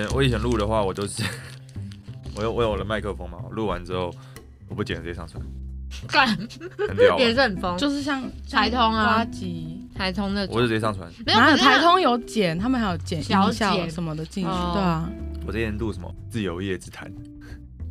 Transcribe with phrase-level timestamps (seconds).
[0.00, 1.22] 呃我以前录的话，我都是
[2.36, 4.14] 我有我有我的麦克风嘛，我录完之后
[4.68, 5.42] 我不剪直接上传，
[6.08, 6.26] 干
[6.88, 7.18] 很屌？
[7.18, 11.10] 也是很疯， 就是像台通啊瓜吉，台通的，我是直接上传。
[11.26, 15.10] 没有台通有剪，他们还有剪小音效什么的进去，哦对啊，
[15.46, 17.10] 我之前录什么自由业之谈，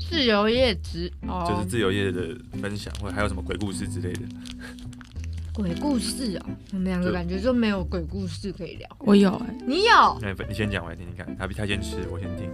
[0.10, 4.22] 自由业之哦，就是自由业的分享，或者还有什么鬼故事之类的。
[5.60, 8.88] 鬼故事哦，我们两个感觉就没有鬼故事可以聊。
[9.00, 11.28] 我有哎，你有那你先讲，我来听听看。
[11.38, 12.50] 他他先吃，我先听。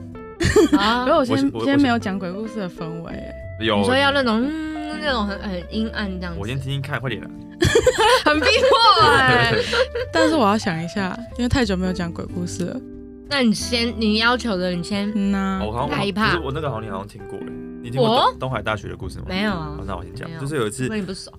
[0.79, 1.17] 啊 因为？
[1.19, 7.29] 我先我我先没有讲鬼故事的氛围，哎有，你说要那种嗯那种很很阴暗这样子，我先听听看，快点啦。
[8.25, 9.53] 很逼迫哎。
[10.11, 12.81] 但是我要想一下，因为太久没有讲鬼故事了。
[13.29, 17.45] 那你先，你要求的你先嗯呐、哦我好像来一趴可是我那个好像你好像听过哎，
[17.85, 19.25] 你听过我东东海大学的故事吗？
[19.27, 19.83] 没有啊好，？
[19.85, 20.89] 那我先讲就是有一次。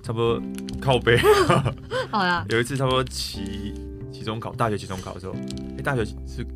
[0.00, 0.41] 差不多
[0.80, 1.18] 靠背，
[2.09, 3.74] 好啦，有一次差不多期
[4.12, 5.34] 期中考，大学期中考的时候，
[5.77, 6.46] 哎，大学是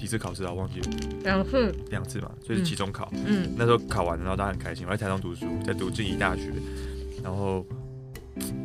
[0.00, 0.52] 几次考试啊？
[0.52, 0.86] 忘记了，
[1.22, 3.08] 两次，两次嘛，所以是期中考。
[3.24, 6.52] 嗯，那时候考完，然后大家很开心，我在台中读书，在读静宜大学，
[7.22, 7.64] 然后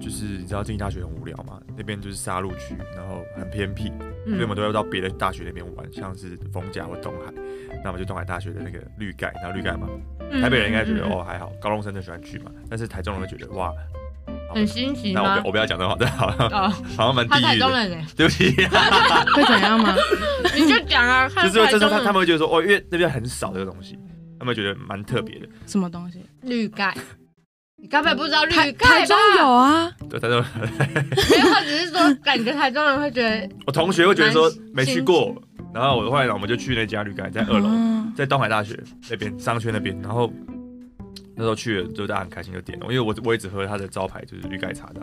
[0.02, 3.92] 就是你知道静宜大学很无聊嘛，那边就是沙路区，然后很偏僻，
[4.30, 7.32] 所以我们都要到别的大学那边玩，像是逢甲或东海，
[7.84, 9.88] 那我们就东海大学的那个绿盖，然后绿盖嘛，
[10.32, 10.42] 嗯？
[10.42, 13.72] 台北人应该觉得、哦还好，高中生就喜欢去嘛，但是台中人会觉得哇，
[14.54, 15.14] 很新奇。
[15.14, 15.48] 吗那我不？
[15.48, 18.52] 我不要讲这话，这 好像哦，好像蛮他地狱的，对不起，
[19.36, 19.96] 会怎样吗？
[20.56, 23.98] 你就讲啊，就是就是他台中人他们会觉得说哦，因为那边很少这个东西，
[24.38, 26.24] 他们会觉得蛮特别的，什么东西？
[26.44, 26.96] 绿盖，
[27.82, 28.88] 你根本不知道绿盖吧？
[28.88, 30.44] 台中有啊，对，台中。
[31.32, 35.36] 没有，他只是说感觉台中人会觉得 我同学会觉得说没去过，
[35.74, 38.78] 然后我后来呢，我们就去那家绿盖，在二楼，嗯在东海大学
[39.10, 40.32] 那边商圈那边，然后
[41.36, 45.02] 那时候去了，就大家很开心就点了，因为我我也只喝他的招牌就是绿盖茶的，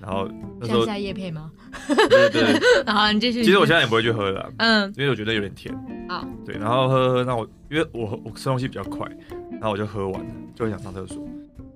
[0.00, 0.26] 然后
[0.58, 1.50] 那时候现在是在夜配吗？
[1.86, 2.58] 对对。
[2.58, 3.44] 对， 好，你继续。
[3.44, 5.74] 其实我现在也不会去喝了，嗯，因为我觉得有点甜，
[6.08, 9.06] 好，对，然后喝喝喝，那我因为我我吃东西比较快，
[9.52, 11.22] 然后我就喝完了，就很想上厕所，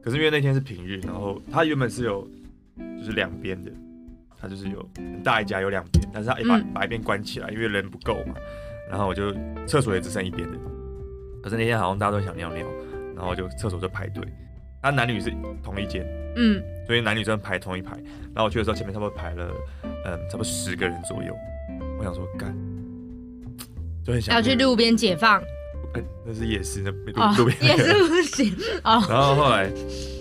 [0.03, 2.27] 可是因为那天是平日，然后它原本是有
[2.99, 3.71] 就是两边的，
[4.41, 8.35] 它就是有很大一家有两边，但是它一把、嗯把一边关起来，因为人不够嘛，
[8.89, 9.33] 然后我就
[9.67, 10.57] 厕所也只剩一边的，
[11.43, 12.67] 可是那天好像大家都想尿尿，
[13.15, 14.25] 然后就厕所就排队，
[14.83, 15.31] 它男女是
[15.63, 16.07] 同一间，
[16.37, 17.97] 嗯，所以男女生排同一排，
[18.35, 19.51] 然后我去的时候前面差不多排了
[20.07, 21.37] 嗯差不多十个人左右，
[21.99, 22.57] 我想说干。
[24.03, 25.43] 就很想要去路边解放
[25.95, 29.03] 哎，那是夜市，那路哦路边、，也是不行哦。
[29.11, 29.71] 然后后来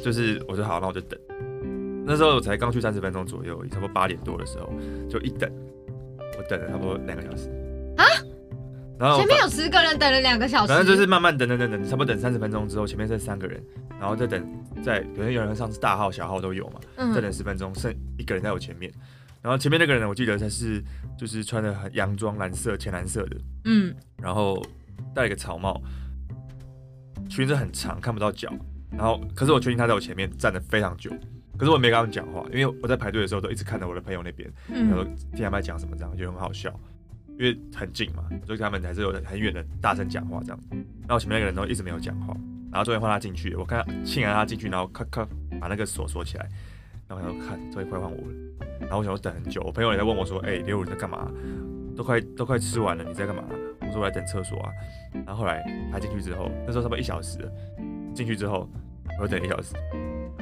[0.04, 1.20] 就是我说好，那我就等。
[2.06, 4.74] 那时候我才刚去三十分钟左右，差不多八点多的时候
[5.08, 5.52] 就一等，
[6.38, 7.50] 我等了差不多两个小时
[7.98, 8.06] 啊。
[8.98, 13.64] 然后前面有十个人等了两个小时，反正就是慢慢等等等等，差不多等三十分钟之后，前面剩三个人，
[14.00, 14.44] 然后再等，
[14.84, 18.92] 再可能有人上次大号小号都有嘛，嗯再等嗯十分钟，剩一个人在我前面。
[19.42, 20.84] 然后前面那个人呢，我记得他是
[21.18, 24.62] 就是穿的很洋装，蓝色浅蓝色的，嗯然后
[25.14, 25.82] 戴了一个草帽，
[27.30, 28.52] 裙子很长，看不到脚。
[28.92, 31.12] 然后，可是我确定他在我前面站了非常久，
[31.58, 36.74] 可是我没跟他们讲话，因为我在排队的时候都一直看着我的朋友那边，然后嗯听他们在讲什么，这样就很好笑，
[37.38, 40.60] 因为很近嘛，所以他们还是有很远的大声讲话这样。
[41.08, 42.36] 然后前面那个人都一直没有讲话，
[42.72, 45.28] 然后终于换他进去，我看庆然他进去，然后咔咔
[45.60, 46.50] 把那个锁锁起来，
[47.08, 48.34] 然后我看，终于快换我了。
[48.82, 51.32] 然后我想说等很久，我朋友也在问我说，哎、刘武你在干嘛？
[51.96, 53.44] 都快都快吃完了，你在干嘛？
[53.90, 54.72] 我说我在等厕所啊。
[55.26, 57.52] 然后后来他进去之后，那时候差不多一小时了，
[58.14, 58.70] 进去之后
[59.18, 59.74] 我又等一小时，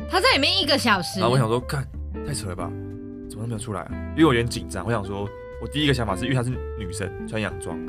[0.10, 1.88] 他在里面一个小时，然后我想说，看
[2.26, 2.70] 太扯了吧，
[3.30, 3.92] 怎么都没有出来啊？
[4.16, 5.28] 因为我有点紧张，我想说，
[5.62, 7.80] 我第一个想法是因为她是女生穿洋装，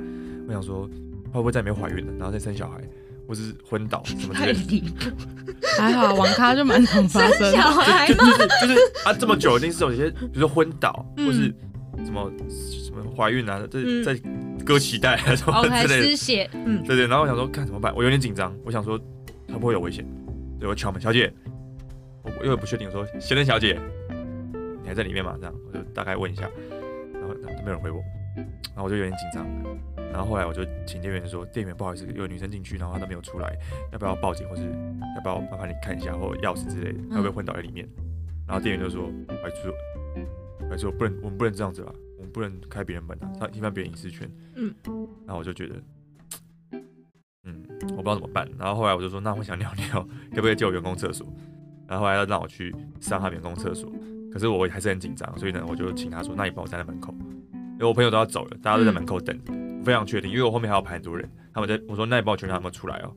[0.47, 0.87] 我想说
[1.33, 2.79] 会不会在里面怀孕了，然后再生小孩，
[3.27, 4.61] 或是昏倒什么之太类的。
[4.69, 5.11] 离谱，
[5.77, 8.75] 还好网咖就蛮常发生生小孩就就是就是
[9.05, 11.53] 啊，这么久一定是有一些，比如说昏倒，嗯或是
[12.05, 12.31] 什么
[12.85, 14.13] 什么怀孕啊，这嗯在
[14.69, 16.15] 割脐带啊什么之类的失。
[16.15, 17.91] 血，嗯，对对，然后我想说，看怎么办？
[17.97, 18.99] 我有点紧张，我想说
[19.49, 20.07] 会不会有危险？
[20.61, 21.33] 对我敲门，小姐，
[22.23, 23.81] 我我因为不确定，我说先生小姐，
[24.83, 25.39] 你还在里面吗？
[25.41, 26.43] 这样我就大概问一下，
[27.15, 28.03] 然后然后都没有人回我，
[28.37, 29.47] 然后我就有点紧张。
[30.13, 33.57] 然后后来我就请店员说，店员不好意思，有女生进去，然后她都没有出来，
[33.93, 34.65] 要不要报警，或是
[35.15, 37.89] 要不要麻烦你看一下，或钥匙之类的，会不会昏倒在里面？
[38.47, 39.73] 然后店员就说，白痴，
[40.69, 41.93] 白痴，我不能，我们不能这样子吧，
[42.29, 44.31] 不能开别人门啊，他侵犯别人隐私权。
[44.55, 44.75] 嗯，
[45.27, 45.75] 然后我就觉得。
[47.45, 48.47] 嗯，我不知道怎么办。
[48.59, 51.27] 然后后来我就说，那我想尿尿， 可不可以借我员工厕所？
[51.87, 53.91] 然后后来要让我去上他员工厕所，
[54.31, 57.15] 可是我还是很紧张，所以呢，我就请他说，那你帮我站在门口，
[57.53, 59.35] 因为我朋友都要走了，大家都在门口等
[59.83, 63.15] 非常确定，因为我后面还要排很多人，他们在我说，那你帮我确认他们出来哦。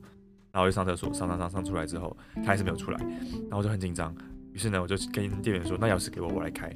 [0.52, 4.14] 然后我就上厕所，上上上上出来之后，他还是没有出来，然后我就很紧张。
[4.52, 6.74] 于是呢，我就跟店员说，那钥匙给我，我来开。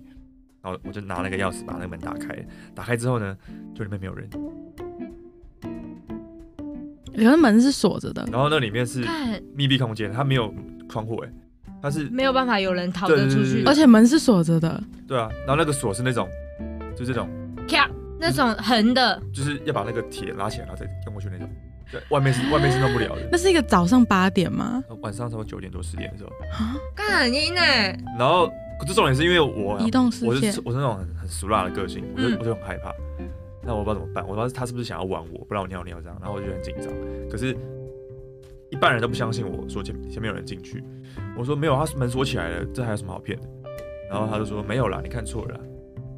[0.66, 2.36] 然后我就拿那个钥匙把那个门打开，
[2.74, 3.36] 打开之后呢，
[3.72, 4.28] 就里面没有人。
[7.14, 9.06] 可是门是锁着的，然后那里面是
[9.54, 10.52] 密闭空间，它没有
[10.88, 11.30] 窗户哎，
[11.80, 14.82] 它是没有办法有人逃得出去而且门是锁着的。
[15.06, 16.28] 对啊，然后那个锁是那种，
[16.96, 17.28] 就这种，
[17.68, 21.48] 咔那种横的，就是要把那个铁拉起来，然后再用过去那种。
[21.92, 23.28] 对，外面是外面是弄不了的。
[23.30, 24.82] 那是一个早上八点吗？
[25.00, 27.60] 晚上差不多九点多十点的时候，啊干很阴呢。
[28.18, 29.78] 然后可是重点是因为我我
[30.52, 32.94] 是，我是那种很很俗辣的个性，我就嗯我就很害怕。
[33.62, 36.92] 那我不知道怎么办，我不知道他是不是想要玩我，不让我尿尿这样，然后我就很紧张。
[37.28, 37.56] 可是，
[38.70, 40.84] 一般人都不相信我说前前面有人进去。
[41.36, 43.48] 我说没有，他门锁起来了，这还有什么好骗的？
[44.08, 45.60] 然后他就说没有啦，你看错了啦。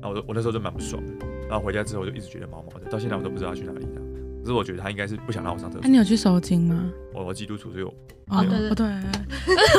[0.02, 1.26] 然后我我那时候就蛮不爽的。
[1.49, 4.07] 然后回家之后我就一直觉得毛毛的，到现在我都不知道他去哪里这样。
[4.07, 4.07] 可
[4.49, 5.91] 是我觉得他应该是不想让我上厕那、所。
[5.91, 6.85] 你有去收金吗？
[7.15, 7.93] 我我基督徒，所以我
[8.29, 8.87] 哦对对哦对，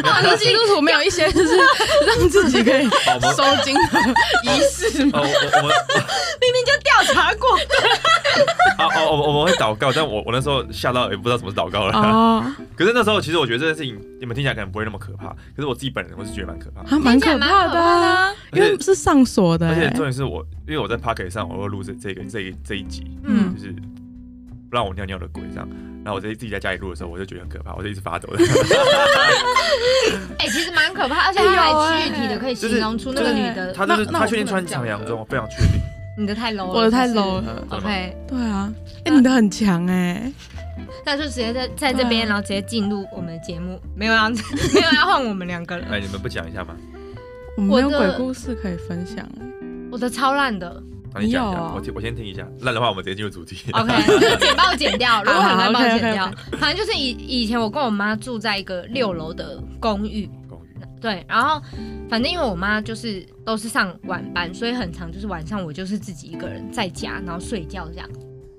[0.04, 1.56] 哇，你 基督徒没有一些就是
[2.08, 4.00] 让自己可以收金的
[4.44, 5.20] 仪式吗？
[5.20, 5.76] 哦我我我们
[6.42, 7.56] 明明就调查过，
[8.78, 11.94] 啊哦我我们会祷告，但我我那时候吓到也不知道什么是祷告了。
[11.96, 12.44] 哦，
[12.76, 19.90] 可是那时候其实我觉得这件事情你们听起来可能不会那么可怕，可是我自己本人我是觉得蛮可怕蛮可怕的啊，因为是上锁的而且欸。
[19.92, 23.76] 重点是我，因为我在 p o c k e t 上，我会录这这个这一这一集，嗯就是
[24.70, 25.68] 不让我尿尿的鬼这样。
[26.04, 28.40] 然后我在自己在家里录的时候，我就觉得很可怕，我就一直发抖的。
[30.40, 35.82] 哎，其实蛮可怕，而且他还具体的可以形容出那个女的，他就是那那我他确定穿长洋装，我非常确定。
[36.18, 37.66] 你的太 low 了，我的太 low 了。
[37.70, 38.74] OK，对啊，
[39.06, 40.32] 哎，你的很强哎，
[41.06, 46.76] 那就直接在在这边，然后直接进入我们的节目，没有要 没有要换我们两个哎，人，你们不讲一下吗？
[47.58, 49.46] 我们没有鬼故事可以分享哎。
[49.92, 50.82] 我的超烂的。
[51.14, 52.48] 那你讲一下，你有啊我听我先听一下。
[52.62, 53.70] 烂的话，我们直接进入主题。
[53.74, 56.32] OK，就是剪报剪掉，如果很烂帮我剪掉。
[56.60, 61.62] 反正就是以以前我跟我妈住在一个六楼的公寓，公寓对，然后
[62.10, 68.10] 反正因为我妈就是都是上晚班，所以很长就是晚上我就是自己一个人在家，然后睡觉这样。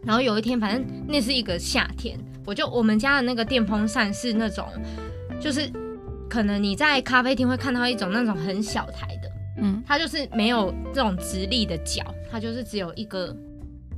[0.02, 4.66] 然后有一天，反正那是一个夏天，我就我们家的那个电风扇是那种，
[5.38, 5.70] 就是
[6.28, 9.19] 可能你在咖啡厅会看到一种那种很小台的，
[9.58, 13.34] 嗯，它就是没有这种直立的脚，它就是只有一个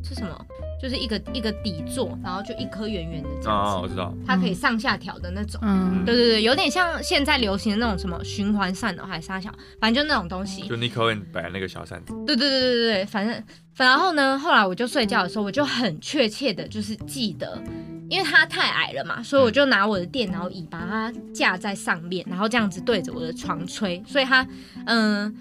[0.02, 0.46] 是什么，
[0.80, 4.12] 就是一个一个底座，然后就一颗圆圆的这样啊，子，我知道。
[4.26, 5.60] 它可以上下调的那种。
[5.62, 10.62] 嗯，对对对，有点像现在流行的那种什么循环扇的，还是啥小，反正就那种东西。
[10.62, 13.42] 就 Nico and 摆的那个小扇子，对对对对对对，反正
[13.76, 17.62] 然后呢，后来我就睡觉的时候，我就很确切的，就是记得，
[18.12, 24.46] 因为它太矮了嘛，所以我就拿我的电脑椅把它架在上面，然后这样子对着我的床吹，所以它
[24.86, 25.34] 嗯。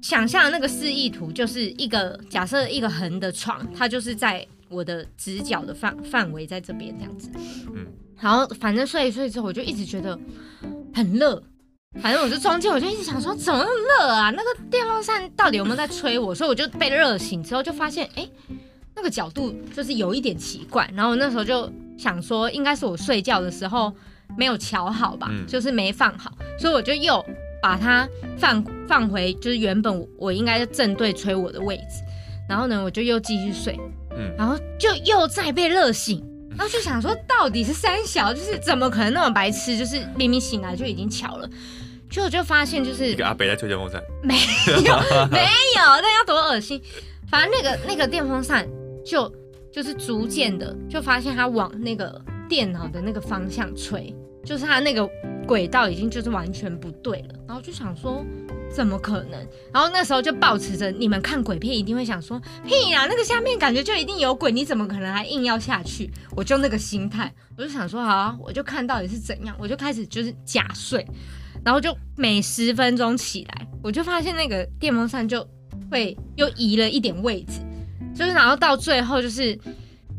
[0.00, 7.28] 想象的那个示意图就是一个假设一个横的床，它就是在我的直角的范范围在这边这样子。
[7.74, 7.84] 嗯，
[8.20, 10.16] 然后反正睡一睡之后，我就一直觉得
[10.94, 11.42] 很热。
[12.00, 14.30] 反正我就中间我就一直想说，怎么那么热啊？
[14.30, 16.32] 那个电风扇到底有没有在吹我？
[16.32, 18.24] 所以我就被热醒之后，就发现，哎、
[18.94, 20.88] 那个角度就是有一点奇怪。
[20.94, 23.92] 然后我那时候就想说，应该是我睡觉的时候
[24.38, 27.22] 没有瞧好吧，嗯就是没放好，所以我就又
[27.60, 28.08] 把它
[28.38, 32.04] 放放回就是原本我我应该正对吹我的位置。
[32.48, 33.78] 然后呢，我就又继续睡，
[34.16, 39.76] 嗯，然后就又再被热醒，然后就想说，到底是三小，就是怎么可能那么白痴？
[39.76, 41.46] 就是明明醒来就已经巧了，
[42.08, 44.34] 就我就发现就是一个阿北在吹电风扇，没
[44.66, 44.80] 有
[45.28, 46.80] 没有，那要多恶心！
[47.30, 48.66] 反正那个那个电风扇
[49.04, 49.30] 就
[49.72, 54.14] 就是逐渐的就发现它往那个电脑的那个方向吹，
[54.44, 55.08] 就是它那个
[55.46, 57.34] 轨道已经就是完全不对了。
[57.46, 58.24] 然后就想说，
[58.70, 59.32] 怎么可能？
[59.72, 66.10] 然后那时候就保持着你们看鬼片一定会想说，屁啦，那个下面感觉就一定有鬼，你怎么可能还硬要下去？
[66.36, 71.06] 我就那个心态，我就想说，好、啊，我就看到底是怎样，我就开始就是假睡。
[71.64, 75.46] 然后就每十分钟起来，我就发现那个电风扇就
[75.90, 77.60] 会又移了一点位置，
[78.18, 79.56] 就是然后到最后就是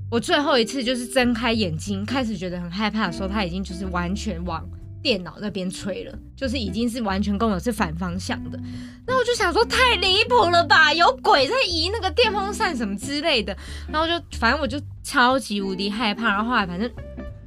[0.09, 4.65] 我最后一次就是睁开眼睛，开始觉得很害怕的时候，他已经就是完全往
[5.03, 8.57] 电脑那边吹了，就是已经是完全跟我是反方向的。
[9.05, 13.55] 那我就想说太离谱了吧，有鬼在移那个电风扇什么之类的，
[13.91, 16.89] 然后就反正我就超级无敌害怕，然后后来反正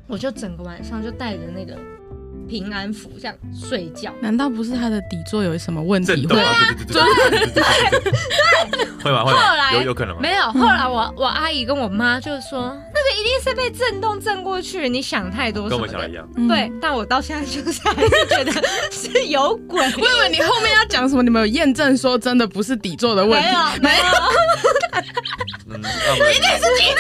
[0.07, 1.79] 我就整个晚上就带着那个
[2.49, 5.43] 平安符这样睡觉，难道不是他的底座？
[5.43, 6.27] 有什么问题？
[6.27, 6.45] 会吧，
[9.03, 9.41] 会吧，会吧。
[9.41, 10.21] 后来有有可能吗？
[10.23, 10.45] 没有。
[10.53, 12.77] 后来我我阿姨跟我妈就说。
[13.03, 16.13] 个一定是被震动震过去，你想太多什么的跟我们想的一。
[16.15, 16.29] 样。
[16.37, 18.53] 嗯对，但我到现在就是还是觉得
[18.91, 19.81] 是有鬼。
[19.99, 21.23] 我以为你后面要讲什么？
[21.23, 23.49] 你们有验证说真的不是底座的问题？
[23.49, 24.05] 没有，没有，
[25.75, 26.93] 嗯，那不然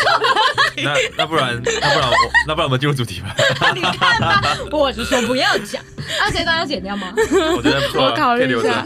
[0.76, 2.14] 那那不然那不然我
[2.46, 3.34] 那不然我们进入主题吧？
[3.74, 5.82] 你看吧，我就说不要讲。
[6.20, 7.12] 啊，这段要剪掉吗？
[7.56, 8.84] 我觉得我考虑一下。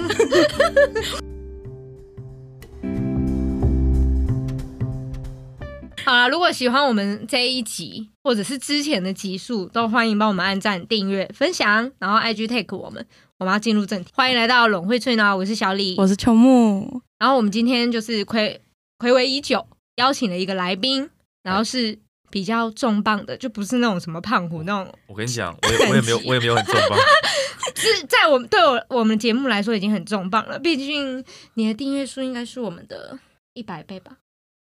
[6.07, 13.05] 好啦，如果喜欢我们这一集或者是之前的集数，都欢迎帮我们按赞、订阅、分享，然后 IG take 我们。
[13.39, 17.03] 我们要进入正题，欢迎来到 lon 会翠呢，我是小李，我是秋木。
[17.19, 18.57] 然后我们今天就是暌
[19.01, 21.11] 暌违已久，邀请了一个来宾，
[21.43, 21.99] 然后是
[22.31, 24.95] 比较重磅的，就不是那种什么胖虎那种。
[25.09, 26.97] 我跟你讲，我也我也没有我也没有很重磅，
[27.75, 30.57] 是在我们对我我们节目来说已经很重磅了。
[30.61, 33.19] 毕竟你的订阅数应该是我们的
[33.55, 34.19] 一百倍吧？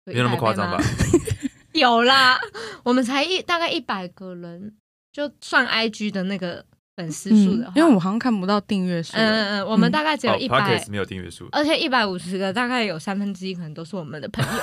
[0.05, 0.77] 没有那么夸张吧？
[1.73, 2.39] 有啦，
[2.83, 4.75] 我们才一大概一百个人，
[5.11, 6.65] 就算 IG 的那个。
[6.95, 9.17] 粉丝数的话，因为我好像看不到订阅数。
[9.17, 14.51] 嗯嗯嗯，我们大概只有一百，没有订阅数，而且一百五十个，大概有三分之一可能都是我们的朋友。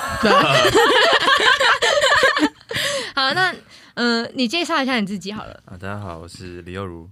[3.17, 3.53] 好，那
[3.95, 5.61] 嗯，你介绍一下你自己好了。
[5.65, 7.11] 啊，大家好，我是李幼如。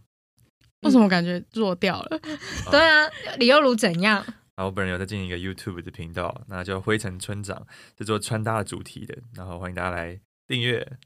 [0.83, 2.21] 为什么感觉弱掉了？
[2.71, 4.25] 对啊，李幼如怎样？
[4.59, 7.65] 啊，我本人有在经营一个 YouTube 的频道，那叫灰尘村长，
[7.97, 10.99] 是做穿搭的主题的，然后欢迎大家来订阅。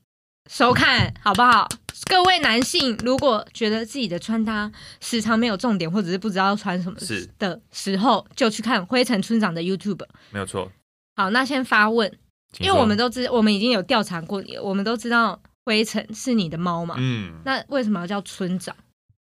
[0.49, 1.69] 收看好不好？
[2.07, 6.99] 各位男性，如果觉得自己的穿搭时常没有重点，或者是不知道穿什么
[7.39, 10.07] 的时候，就去看灰尘村长的 YouTube。
[10.31, 10.73] 没有错。
[11.17, 12.11] 好，那先发问，
[12.59, 16.95] 因为我们都知，我们已经有调查过你，我们都知道灰尘是你的猫嘛？
[16.99, 17.35] 嗯。
[17.45, 18.75] 那为什么要叫村长？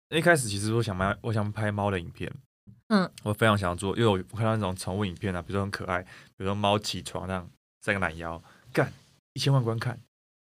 [0.10, 2.32] 一开始其实我想拍，我想拍猫的影片。
[2.92, 3.10] 嗯。
[3.24, 7.50] 我非常想要做，因为我看到那种宠物影片啊，比如说很可爱，比如说猫起床那样
[7.84, 8.94] 伸个懒腰，干
[9.34, 9.98] 一千万观看。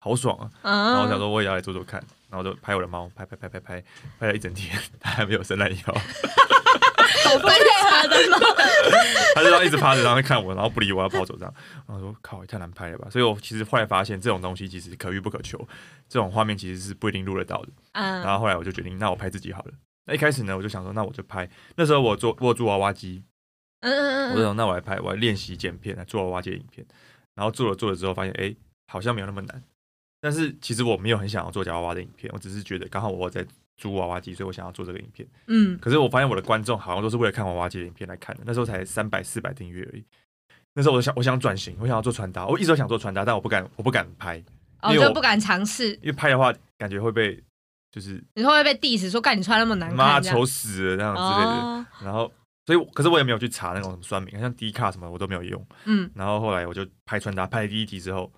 [0.04, 0.50] 好爽啊！
[0.64, 3.84] 然后我想说我也要来做做看，然后就拍我的猫，拍拍拍拍拍，
[4.18, 8.40] 拍了一整天， 它还没有伸懒腰， 好配合的猫，
[9.36, 11.54] 它就这样一直趴着，然后看我，然后不理我，要跑走这样。
[11.88, 13.08] 然后说靠，也太难拍了吧！
[13.12, 15.60] 所以我其实后来发现，这种东西其实可遇不可求，
[16.10, 17.70] 这种画面其实是不一定录得到的。
[17.92, 18.22] 嗯。
[18.22, 19.72] 然后后来我就决定，那我拍自己好了。
[20.12, 21.50] 那一开始呢，我就想说，那我就拍。
[21.78, 23.24] 那时候我做我做娃娃机，
[23.80, 26.86] 嗯嗯嗯，我就想那我来拍，我来练习剪片，来做娃娃机的影片。
[27.34, 28.54] 然后做了做了之后，发现哎，
[28.92, 29.64] 好像没有那么难。
[30.20, 33.46] 但是其实我没有很想要做夹娃娃的影片，我只是觉得刚好我在
[33.78, 35.26] 租娃娃机，所以我想要做这个影片。
[35.48, 38.44] 嗯，可是我发现我的观众好像都是为了看娃娃机的影片来看的。
[38.46, 40.04] 那时候才三百四百订阅而已。
[40.74, 42.46] 那时候我想，我想转型，我想要做穿搭。
[42.46, 44.44] 我一直都想做穿搭，但我不敢，我不敢拍，
[44.82, 45.94] 哦，就不敢尝试。
[45.96, 47.42] 因为拍的话，感觉会被
[47.92, 52.06] 就是你会不会被 diss 说，干你穿那么难看，妈丑死了这样之类的。
[52.06, 52.32] 然后，
[52.66, 55.68] 所以可是我也没有去查那种什么酸民，像 D 卡什么我都没有用。
[55.86, 58.32] 嗯，然后后来我就拍穿搭，拍第一集之后。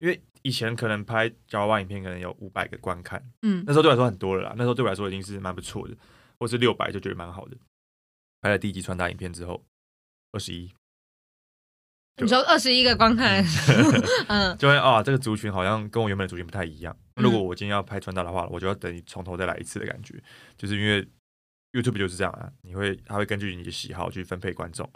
[0.00, 4.54] 因为以前可能拍夹娃娃影片可能有五百个观看，嗯，那时候对我来说很多了啦。
[4.54, 5.96] 那时候对我来说已经是蛮不错的，
[6.38, 7.56] 或是六百就觉得蛮好的。
[8.42, 9.64] 拍了第一集穿搭影片之后，
[10.32, 10.70] 二十一，
[12.22, 13.44] 你说二十一个观看，
[14.28, 16.96] 嗯， 就会啊，这个族群好像跟我原本的族群不太一样。
[17.16, 20.22] 如果我今天要拍穿搭的话，我就要等你从头再来一次的感觉，
[20.56, 21.02] 就是因为
[21.72, 24.88] YouTube 就是这样啊，你会他会根据你的喜好去分配观众。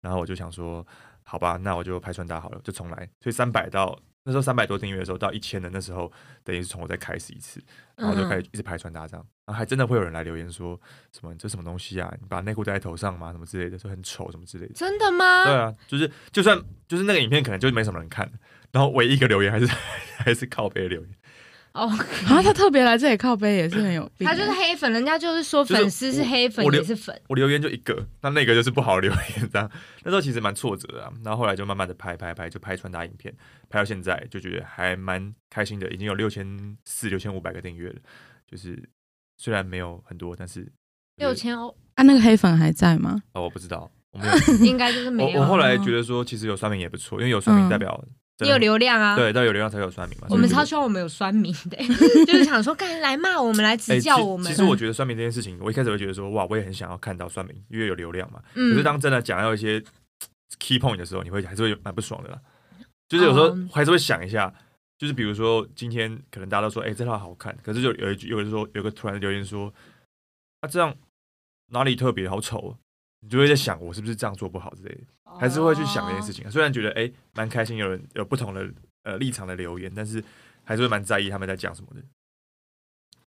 [0.00, 0.86] 然后我就想说，
[1.24, 3.08] 好吧，那我就拍穿搭好了，就重来。
[3.20, 3.98] 所以三百到。
[4.28, 6.10] 那时候三百多订阅的时候，到一千的那时候，
[6.42, 7.62] 等于是从我再开始一次，
[7.94, 10.78] 然后就开始一直拍穿搭这样，然后还真的会有人来留言说
[11.12, 12.12] 什么这什么东西啊？
[12.20, 13.30] 你把内裤戴在头上吗？
[13.32, 14.74] 什么之类的，说很丑什么之类的。
[14.74, 15.44] 真的吗？
[15.44, 18.30] 对啊，就是就算就是那个影片可能就没什么人看，
[18.72, 19.66] 然后唯一一个留言还是
[20.18, 21.10] 还是靠背留言。
[21.72, 21.86] 哦，
[22.24, 29.70] 然 后他特别来这里靠背也是很有，他就是黑粉，人家就是说粉丝是黑粉也是粉，我留言就一个，那那个就是不好留言这样。
[30.02, 33.32] 那时候其实蛮挫折的，然后后来就慢慢的拍拍拍，就拍穿搭影片，
[33.68, 37.96] 拍到现在就觉得还蛮开心的，已经有六千四、六千五百个订阅了，
[38.50, 38.82] 就是
[39.36, 40.70] 虽然没有很多，但是
[41.16, 41.74] 六千欧。
[41.94, 43.22] 啊，那个黑粉还在吗？
[43.32, 44.34] 哦，我不知道，我没有，
[44.66, 45.40] 应该就是没有。
[45.40, 48.04] 我我后来觉得说，其实有酸民也不错，因为有酸民代表。
[48.40, 49.16] 你有流量啊？
[49.16, 50.26] 对，但有流量才有酸民嘛。
[50.28, 51.78] 我们超希望我们有酸民的，
[52.26, 54.46] 就是想说，赶紧来骂我们，来指教我们。
[54.46, 58.38] 其实我觉得酸民这件事情，我一开始会觉得说，哇，我也很想要看到酸民，因为有流量嘛。
[58.52, 59.82] 可是当真的讲到一些
[60.58, 62.38] key point 的时候，你会还是会蛮不爽的啦。
[63.08, 64.52] 就是有时候还是会想一下，
[64.98, 69.72] 就是比如说今天可能大家都说，哎，这套好看，可是就有一句有人说，有个突然留言说，
[70.60, 70.96] 啊，这样
[71.66, 72.76] 哪里特别好丑？
[73.20, 76.48] 你就会在想，我是不是这样做不好之类的，还是会去想这件事情。
[76.50, 78.70] 虽然觉得哎，蛮开心，有人有不同的
[79.02, 80.22] 呃立场的留言，但是
[80.62, 82.02] 还是会蛮在意他们在讲什么的。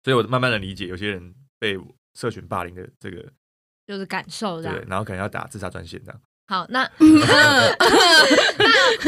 [0.02, 1.78] 所以我慢慢的理解，有些人被
[2.14, 3.32] 社群霸凌的这个
[3.86, 6.20] 就是感受，对，然后可能要打自杀专线这样。
[6.48, 7.76] 好，那 那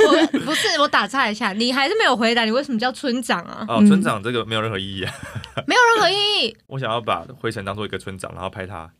[0.08, 3.64] 我不是我打岔一下，你还是没有回答，你为什么叫村长啊？
[3.68, 5.14] 哦，村长这个没有任何意义啊，
[5.66, 6.56] 没有任何意义。
[6.66, 8.90] 我想要把灰尘当做一个村长，然后拍他。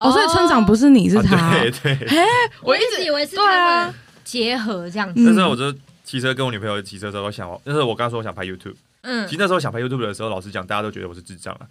[0.00, 1.92] 哦，所以村长不是你是他，对对。
[2.08, 2.24] 哎，
[2.62, 5.20] 我一直以为是他们结合这样子。
[5.20, 11.66] 那时候我就骑车跟我女朋友骑车的时候，我想，那时候我刚说我想拍 YouTube，嗯，其实那时候想拍 YouTube 的时候，老实讲，大家都觉得我是智障啊。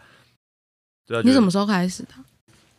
[1.23, 2.09] 你什么时候开始的？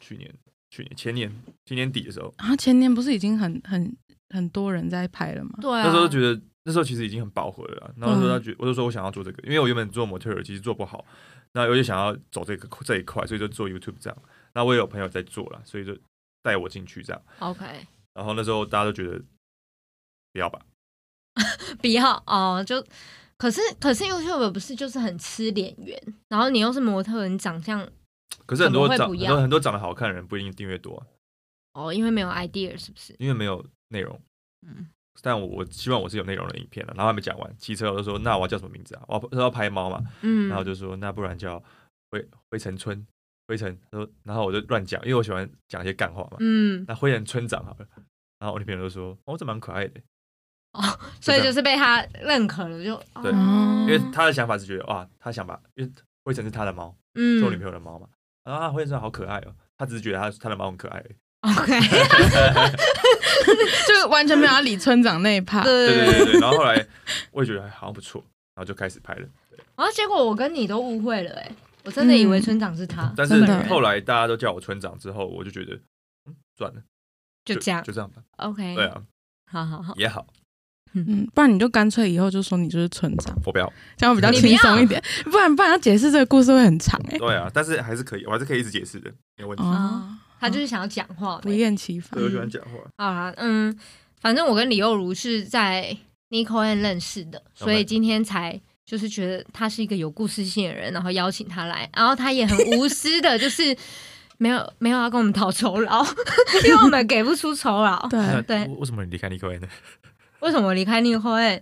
[0.00, 0.30] 去年，
[0.70, 1.32] 去年前年，
[1.64, 3.96] 今年底的时候啊，前年不是已经很很
[4.30, 5.50] 很多人在拍了吗？
[5.60, 5.84] 对啊。
[5.86, 6.40] 那时候觉得。
[6.64, 11.02] 那时候其实已经很饱和了啦，然后说他觉，我就说我想要做这个，因为我原本做模特儿其实做不好，
[11.52, 14.22] 那我就想要走这个这一块，所以就做 YouTube 这样。
[14.52, 15.96] 那我也有朋友在做了，所以就
[16.42, 17.22] 带我进去这样。
[17.38, 17.64] OK，
[18.12, 19.18] 然后那时候大家都觉得
[20.34, 20.60] 不要吧，
[21.80, 22.84] 不要哦，就
[23.38, 25.98] 可是可是 YouTube 不是就是很吃脸缘，
[26.28, 27.88] 然后你又是模特，你长相
[28.46, 31.06] 可是很多长很多很多长得好看的人不一定订阅多、啊，
[31.74, 33.14] 哦，因为没有 idea 是不是？
[33.18, 34.20] 因为没有内容。
[34.66, 34.88] 嗯，
[35.22, 39.04] 但我我希望我是有内容的影片了，然后还没讲完，骑车我就说那我要叫什么名字啊？
[39.08, 41.62] 我要说要拍猫嘛，嗯，然后就说那不然叫
[42.10, 43.06] 灰灰尘村
[43.46, 47.86] 灰尘，他说然后我就乱讲，因为我喜欢讲一些干话嘛，嗯，那灰尘村长好了，
[48.38, 50.00] 然后我女朋友就说哦这蛮可爱的，
[50.72, 50.82] 哦
[51.20, 53.86] 所以就是被他认可了，就对哦。
[53.88, 55.92] 因为他的想法是觉得哇他想把因为
[56.24, 57.38] 灰尘是他的猫，嗯。
[57.38, 58.08] 是我女朋友的猫嘛，
[58.54, 61.04] 啊灰尘村好可爱哦，他只是觉得他他的猫很可爱
[61.40, 61.80] ，OK，
[63.86, 65.62] 就完全没有要理村长那一趴。
[65.62, 66.86] 对对对对对， 然后后来
[67.32, 68.20] 我也觉得好像不错，
[68.54, 69.26] 然后就开始拍了。
[69.76, 71.50] 然后结果我跟你都误会了，哎，
[71.84, 75.74] 我真的以为村长是他，但是后来大家都叫我村长之后，我就觉得，
[76.26, 76.82] 嗯，算了，
[77.44, 78.22] 就这样就这样吧。
[78.38, 79.02] OK，对，啊，
[79.50, 80.26] 好好好，也好，
[80.92, 83.72] 嗯，不然你就干脆以后就说你就是村长，我不要。
[83.96, 85.02] 这样比较轻松一点。
[85.24, 87.18] 不然不然要解释这个故事会很长哎。
[87.18, 89.62] 对啊，但是还是可以，我还是可以一直解释的，没有问题。
[89.64, 90.08] 哦，
[90.40, 91.56] 他就是想要讲话不呗。
[91.56, 92.24] 厌其烦对，。
[92.24, 92.70] 我喜欢讲话。
[92.96, 93.76] 好啦，嗯，
[94.20, 95.96] 反正我跟李幼如是在
[96.30, 103.76] Nico N 认识的，所以今天才就是觉得他是一个有故事性的人，然后邀请他来，然后他也很无私的， 就是
[104.38, 106.04] 没有没有要跟我们讨酬劳，
[106.64, 108.08] 因为我们给不出酬劳。
[108.08, 109.66] 对，对为为什么你离开 Nico 呢？
[110.40, 111.60] 为什么我离开 Nico N？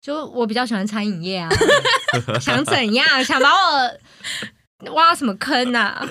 [0.00, 1.48] 就我比较喜欢餐饮业啊，
[2.40, 3.24] 想怎样？
[3.24, 6.08] 想把我挖什么坑啊？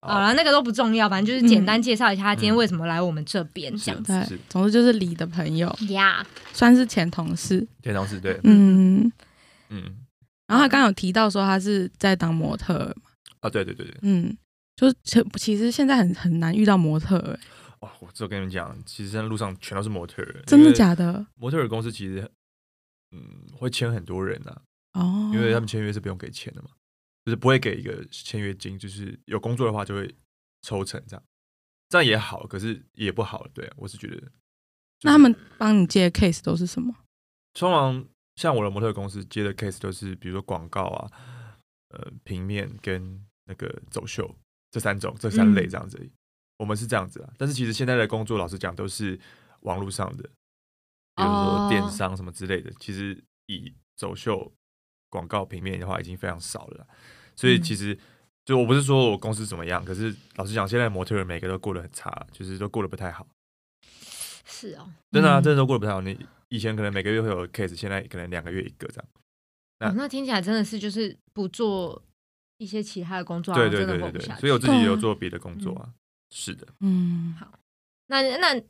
[0.00, 4.12] 好了，那个都不重要，反正就是简单介绍一下他今天为什么来我们这边这样子。
[4.28, 7.66] 对，总之就是李的朋友，呀，算是前同事。
[7.82, 9.10] 前同事对，嗯，
[9.70, 9.82] 嗯，
[10.46, 12.94] 然后他刚刚有提到说他是在当模特
[13.40, 13.94] 啊，对对对对。
[14.02, 14.36] 嗯，
[14.76, 17.38] 就是其其实现在很很难遇到模特儿，
[17.84, 21.26] 哇，我只有跟你们讲，其实现在路上全都是模特儿，真的假的？
[21.34, 22.30] 模特儿公司其实，
[23.10, 24.62] 嗯，会签很多人啊，
[24.94, 26.70] 哦，因为他们签约是不用给钱的嘛，
[27.26, 30.14] 就是不会给一个签约金，就是有工作的话就会
[30.62, 31.22] 抽成这样，
[31.90, 34.22] 这样也好，可是也不好，对我是觉得。
[35.02, 36.94] 那他们帮你接的 case 都是什么？
[37.52, 38.02] 通常
[38.36, 41.12] 像我的模特公司接的 case 都是，比如说广告啊，
[41.90, 44.34] 呃，平面跟那个走秀
[44.70, 46.10] 这三种这三类这样子。
[46.56, 49.18] 我们是这样子啊，但是其实现在的工作，老实讲都是
[49.60, 50.22] 网络上的，
[51.16, 52.70] 比如说电商什么之类的。
[52.78, 54.52] 其实以走秀、
[55.10, 56.86] 广告、平面的话，已经非常少了。
[57.34, 57.98] 所以其实
[58.44, 63.26] 就我不是说我公司怎么样，可是老实讲，现在模特儿每个都过得很差，就是都过得不太好。
[64.46, 66.00] 是哦，真的啊，嗯真的都过得不太好。
[66.00, 66.16] 你
[66.50, 69.04] 以前可能每个月会有 case，现在可能两个月一个这样。
[69.80, 72.00] 那哦那听起来真的是就是不做
[72.58, 74.22] 一些其他的工作，对对对对对。
[74.36, 75.92] 所以我自己也有做别的工作啊。
[76.36, 77.48] 是的，嗯，好
[78.08, 78.60] 那那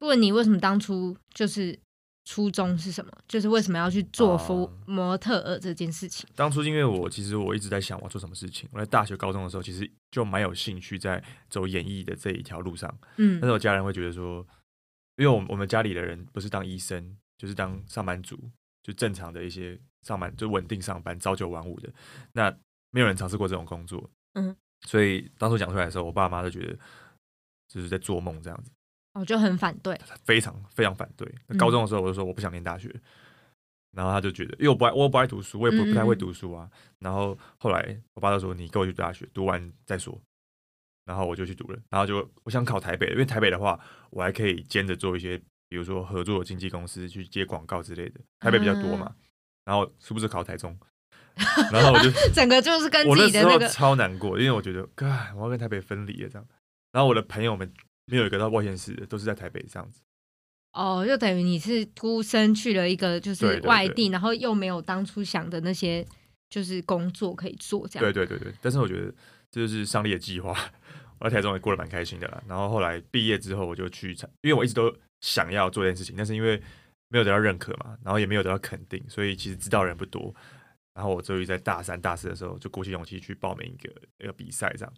[0.00, 1.78] 问你为什么当初就是
[2.24, 3.12] 初衷是什么？
[3.28, 6.28] 就是为什么要去做服哦模特儿这件事情？
[6.34, 8.68] 当初因为我其实我一直在想我要做什么事情。
[8.72, 12.92] 我在大学、高中的时候，其实就蛮有兴趣在走演艺的这一条路上。
[13.18, 14.44] 嗯但是我家人会觉得说，
[15.16, 18.36] 因为我们我们家里的人不是当医生，就是当上班族，
[18.82, 21.88] 就正常的一些上班就稳定上班，朝九晚五的。
[22.32, 22.52] 那
[22.90, 26.78] 没有人尝试过这种工作，嗯，所以当初讲出来的时候，我爸妈就觉得
[27.68, 28.70] 就是在做梦这样子。
[29.14, 29.98] 我就很反对。
[30.24, 31.26] 非常非常反对。
[31.58, 32.94] 高中的时候我就说我不想念大学，
[33.92, 36.68] 然后他就觉得，因为我不爱我不爱读书，我也不不太会嗯读书啊。
[36.98, 40.20] 然后后来我爸就说你跟我去读大学，读完再说。
[41.04, 43.78] 然后我就去读了，然后就我想考台北，因为台北的话，
[44.10, 45.36] 我还可以兼着做一些，
[45.68, 49.14] 比如说合作的经纪公司去接广告之类的，台北比较多嘛。
[49.18, 49.20] 嗯
[49.64, 50.78] 然后是不是考台中？
[51.72, 56.46] 然后我就 整个就是跟自己的那个超难过，因为我觉得，哎，我要跟台北分离了这样。
[56.94, 57.68] 然后我的朋友们
[58.06, 60.00] 没有一个到外县市的，都是在台北这样子。
[60.74, 66.06] 哦，就等于你是孤身去了一个就是对对对外地，然后又没有当初想的那些
[66.48, 69.12] 就是工作可以做，这样对对对对，但是我觉得
[69.50, 70.56] 这就是上帝的计划。
[71.18, 72.42] 我在台中也过得蛮开心的啦。
[72.46, 76.60] 然后后来毕业之后，我就去，因为我一直都想要做这件事情，但是因为
[77.08, 80.34] 没有得到认可嘛，然后也没有得到肯定，所以其实知道的人不多。
[80.94, 84.92] 然后我终于在大三、大四的时候，就鼓起勇气去报名一个一个比赛，这样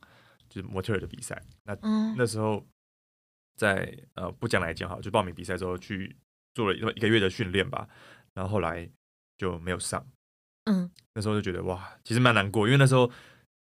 [0.48, 1.40] 就是模特儿的比赛。
[1.64, 2.64] 那嗯那时候
[3.56, 6.14] 在呃不讲来讲好，就报名比赛之后去
[6.54, 7.88] 做了一个一个月的训练吧，
[8.34, 8.88] 然后后来
[9.38, 10.06] 就没有上。
[10.64, 13.10] 嗯那时候就觉得哇，其实蛮难过，因为那时候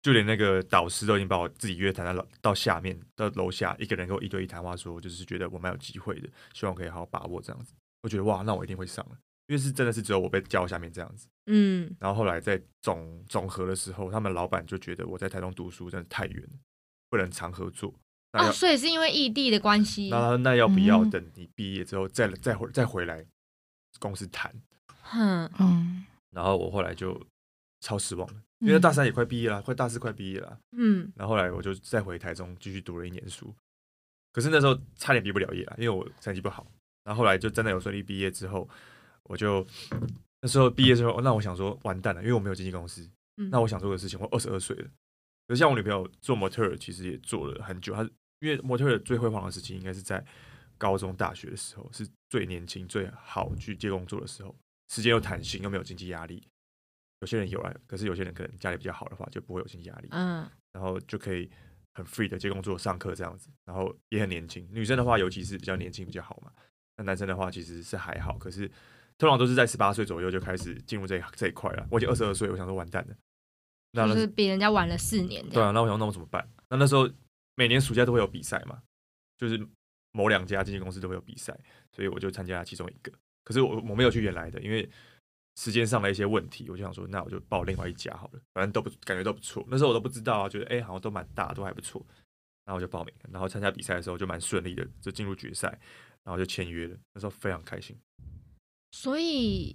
[0.00, 7.74] 就连那个导师都已经把我自己约谈到楼到下面到楼下，一个人跟我一对一谈话说，就是觉得我蛮有机会的，希望可以好好把握这样子。
[8.02, 9.18] 我觉得哇，那我一定会上了。
[9.46, 11.28] 因为是真的是只有我被叫下面这样子。
[11.46, 16.58] 嗯，然后后来在总总和的时候，他们老板就觉得我在台中读书真的太远了，
[17.10, 17.92] 不能常合作。
[18.32, 20.08] 那所以是因为异地的关系。
[20.08, 23.24] 那那要不要嗯等你毕业之后再再回再回来
[24.00, 24.52] 公司谈？
[25.02, 27.20] 哼，嗯，然后我后来就
[27.80, 30.58] 超失望了，因为大三也快毕业了，快大四快毕业了。
[30.76, 33.54] 嗯，然后后来我就再回台中继续读了一年书，
[34.32, 36.66] 可是那时候差点毕不了业了，因为我成绩不好。
[37.04, 38.66] 然后后来就真的有顺利毕业之后，
[39.24, 39.66] 我就
[40.40, 43.08] 那时候毕业之后，那我想说完蛋了，因为我没有经纪公司。
[43.36, 44.88] 嗯那我想做的事情，我二十二岁了。
[45.46, 47.92] 可是像我女朋友做模特儿，其实也做了很久。
[47.94, 48.02] 她
[48.40, 50.24] 因为模特儿最辉煌的时期，应该是在
[50.78, 54.54] 高中、大学的时候，是最年轻、最好去接工作的时候，
[54.88, 56.46] 时间又弹性，又没有经济压力。
[57.20, 60.08] 有些人有啊，可是有些人可能家里比较好的话，就不会有经济压力。
[60.10, 61.50] 嗯，然后就可以
[61.94, 64.68] 很 free 的接工作、上课这样子，然后也很年轻。
[64.70, 66.52] 女生的话，尤其是比较年轻比较好嘛。
[66.96, 68.70] 那男生的话其实是还好，可是
[69.18, 71.86] 通常都是在十八岁左右就开始进入这一这一块了。
[71.90, 73.14] 我已经二十二岁，我想说完蛋了。
[73.92, 75.48] 那是比人家晚了四年。
[75.50, 76.48] 对啊，那我想那我怎么办？
[76.68, 77.08] 那那时候
[77.54, 78.82] 每年暑假都会有比赛嘛，
[79.38, 79.64] 就是
[80.12, 81.56] 某两家经纪公司都会有比赛，
[81.92, 83.12] 所以我就参加了其中一个。
[83.44, 84.88] 可是我我没有去原来的，因为
[85.56, 89.64] 时间上的一些问题，我就想说，那我就报另外一家好了，反正都不感觉都不错。
[89.68, 92.04] 那时候我都不知道啊，觉得哎、好像都蛮大，都还不错。
[92.64, 95.68] 然后我就报名了，然后参加比赛的时候就蛮顺利的，就进入决赛，
[96.24, 96.96] 然后就签约了。
[97.12, 97.96] 那时候非常开心。
[98.96, 99.74] 所以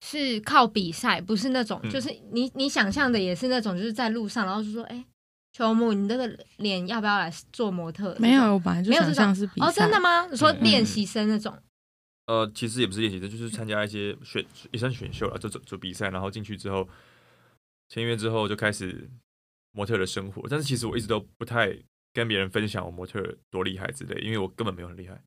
[0.00, 5.04] 是靠比赛，不是那种，嗯就是你你想象的也是那种，就是在路上，然后就说，哎、
[5.52, 6.24] 秋木，你那个
[6.58, 8.16] 脸要不要来做模特？
[8.20, 10.00] 没有，我本来就想没有这种哦，象是比赛哦真的？
[10.00, 10.28] 吗？
[10.30, 11.52] 你说嗯练习生那种，
[12.26, 16.88] 呃，其实也不是练习生，就是参加一些选也算选秀了，就做做比赛，然后进去之后
[17.88, 19.10] 签约之后就开始
[19.72, 20.46] 模特的生活。
[20.48, 21.76] 但是其实我一直都不太
[22.18, 25.22] 跟别人分享我模特多厉害之类，因为我根本没有很厉害。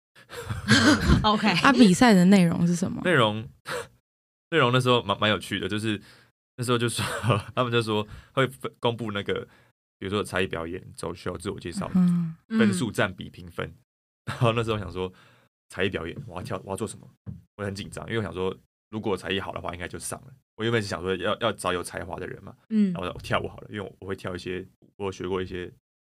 [1.24, 3.02] OK， 啊，比赛的内容是什么？
[3.06, 3.48] 内容
[4.50, 6.00] 内容那时候蛮蛮有趣的，就是
[6.58, 7.06] 那时候就说
[7.56, 8.46] 他们就说会
[8.80, 9.48] 公布那个，
[9.98, 13.74] 比如说才艺表演、走秀、自我介绍嗯，分数占比评分。
[14.26, 15.12] 然后那时候想说
[15.70, 17.08] 才艺表演我要跳我要做什么，
[17.56, 18.54] 我很紧张，因为我想说
[18.90, 20.28] 如果才艺好的话应该就上了。
[20.58, 25.72] 我原本是想说要要找有才华的人嘛，嗯然后我跳舞好了，因为我我会跳一些我有学过一些呃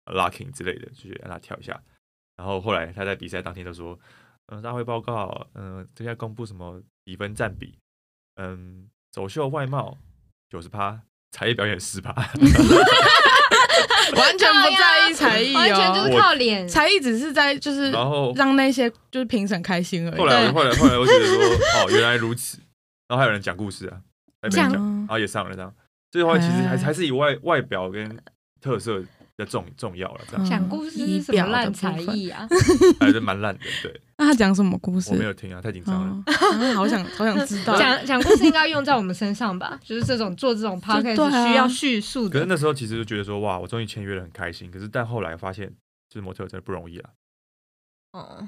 [0.05, 1.81] locking 之类的，就让他跳一下。
[2.37, 3.97] 然后后来他在比赛当天就说，
[4.47, 7.77] 嗯、大会报告，嗯、这要公布什么比分占比，
[8.35, 9.97] 嗯，走秀外貌
[10.49, 10.99] 九十趴，
[11.31, 12.11] 才艺表演十趴，
[14.15, 16.67] 完全不在意才艺完全就是哦，靠脸。
[16.67, 20.17] 才艺只是在就是然后让那些就是评审开心而已。
[20.17, 21.35] 后来后来后来我觉得说，
[21.83, 22.59] 哦，原来如此。
[23.07, 24.01] 然后还有人讲故事啊，
[24.41, 25.73] 在那边讲然后也上了这样。
[26.11, 28.19] 这句话其实还哎还是以外外表跟
[28.61, 32.47] 特色比较重重要了，这样嗯讲故事是什么表烂才艺啊？
[32.99, 33.61] 还是蛮烂的。
[33.83, 35.11] 对， 那他讲什么故事？
[35.11, 36.23] 我没有听啊，太紧张了。
[36.73, 37.77] 好想好想知道。
[37.77, 39.79] 讲讲故事应该用在我们身上吧？
[39.83, 42.45] 就是这种做这种 podcast 对啊需要叙述的可是。
[42.45, 44.71] 那时候其实就觉得说，哇，我终于签约了，很开心。
[44.71, 45.67] 可是但后来发现，
[46.09, 47.09] 就是模特真的不容易啊。
[48.13, 48.47] 哦，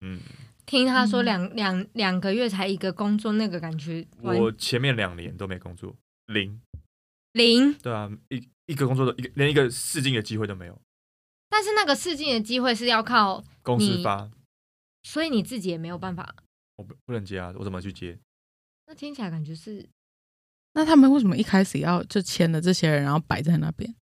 [0.00, 0.20] 嗯，
[0.64, 5.94] 听他说嗯两两两个月才一个工作，那个感觉我前面两年都没工作，
[6.26, 6.60] 零。
[7.32, 7.74] 零。
[7.74, 10.80] 对啊，一一个工作的一个连一个试镜的机会都没有，
[11.48, 14.30] 但是那个试镜的机会是要靠，公司发，
[15.02, 16.34] 所以你自己也没有办法。
[16.76, 18.18] 我不不能接啊，我怎么去接？
[18.86, 19.88] 那听起来感觉是
[20.72, 23.94] 那他们为什么一开始要就签了这些人，然后摆在那边？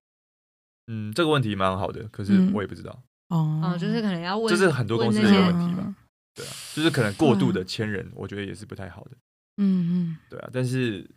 [0.87, 5.97] 嗯，这个问题蛮好的，可是嗯我也不知道，哦哦，就是可能要问，就是很多公司的问题吧。
[6.35, 9.11] 对啊，就是可能过度的签人，我觉得也是不太好的。
[9.57, 11.09] 嗯嗯对啊，但是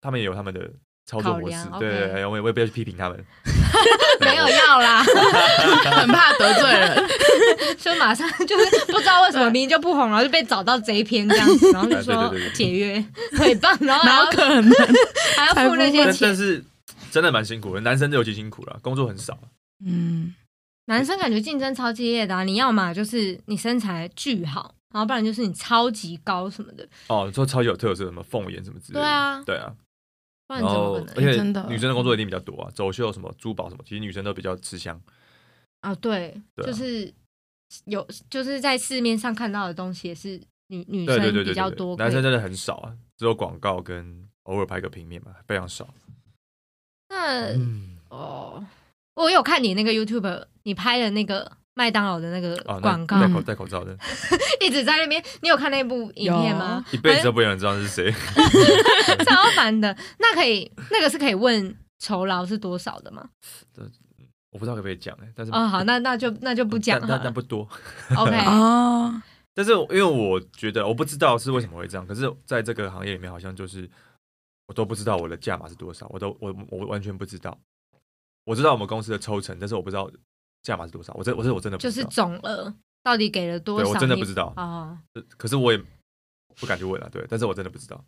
[0.00, 0.72] 他们也有他们的
[1.08, 3.24] 操作模式对对对，我也我也不要去批评他们。
[4.20, 5.02] 没有要啦，
[5.64, 7.08] 嗯，很怕得罪人。
[7.78, 14.72] 就马上就是不知道为什么明明就不红，然后就被找到这一篇这样子，然后就对说解约诽谤，然后还哪有要可能？
[15.34, 16.36] 还要付那些钱但钱。
[16.36, 16.62] 是
[17.10, 19.38] 真的蛮辛苦的，男生尤其辛苦了，工作很少。
[19.86, 20.34] 嗯，
[20.86, 29.00] 男生感觉竞争超激烈的啊，你要嘛就是你身材巨好，然后不然就是你超级高什么的，哦，你说超级有特色，什么凤眼什么之类的。
[29.00, 29.72] 对啊，对啊，
[30.48, 31.28] 不然然后怎么可能？
[31.28, 35.00] 而且真的女生的工作一定比较多啊，走秀什么珠宝什么，其实女生都比较吃香。
[35.82, 37.12] 啊，对，对啊就是
[37.84, 45.86] 有就是在市面上看到的东西也是女女对对生对对对比较多，对，男生真的很少啊，只有广告跟偶尔拍个平面嘛，非常少。
[47.10, 48.66] 那嗯，哦，
[49.14, 53.96] 我有看你那个 YouTube，你拍的那个麦当劳的那个广告，戴口戴口罩的，
[54.60, 55.22] 一直在那边。
[55.42, 56.84] 你有看那部影片吗？
[56.90, 58.10] 一辈子都不会有人知道是谁。
[59.24, 59.96] 超烦的。
[60.18, 63.28] 那可以，那个是可以问酬劳是多少的吗？
[64.50, 67.32] 我不知道可不可以讲哎，但是哦，好，那那就那就不讲了但。
[67.32, 67.68] 不多。
[68.16, 69.22] OK，哦，
[69.54, 73.88] 但是因为我觉得我不知道是为什么会这样，可是在这个行业里面，好像就是
[74.66, 77.56] 我都不知道我的价码是多少，我都我我完全不知道。
[78.46, 80.10] 我知道我们公司的抽成，但是我不知道
[80.68, 81.12] 价码是多少。
[81.14, 83.84] 我这我这我真的不就是，总额到底给了多少？
[83.84, 84.52] 对我真的不知道。
[84.56, 85.82] 哦，呃可是我也
[86.60, 88.04] 不敢去问啊，对，但是我真的不知道。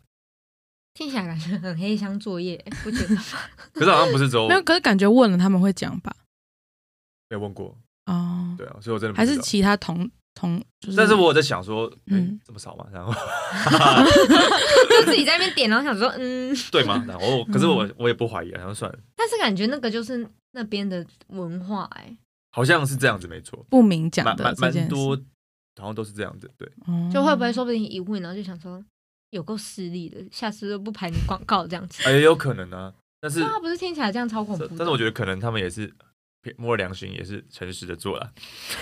[0.93, 3.21] 听起来感觉很黑箱作业，不觉得吗？
[3.73, 6.15] 可是好像不是只有没有，可是感觉问了他们会讲吧？
[7.29, 13.13] 没有问过，哦，对啊，所以我真的不还是其他同同就是，但是我在想说，嗯嗯，这么少嘛，然后
[14.89, 17.01] 就自己在那边点，然后想说，嗯，对吗？
[17.07, 22.13] 然后可是我我也不怀疑啊，然后算了，但是感觉那个就是那边的文化、哎，
[22.51, 25.15] 好像是这样子，没错，不明讲蛮蛮的这件事蛮多，
[25.79, 26.67] 好像都是这样子，对。
[26.85, 28.83] 哦就会不会说不定一问，然后就想说
[29.31, 32.03] 有够势利的，下次就不排你广告这样子。
[32.03, 34.67] 哎，也有可能啊，但是对啊，不是听起来这样超恐怖。
[34.77, 35.93] 但是我觉得可能他们也是
[36.57, 38.33] 摸了良心，也是诚实的做了。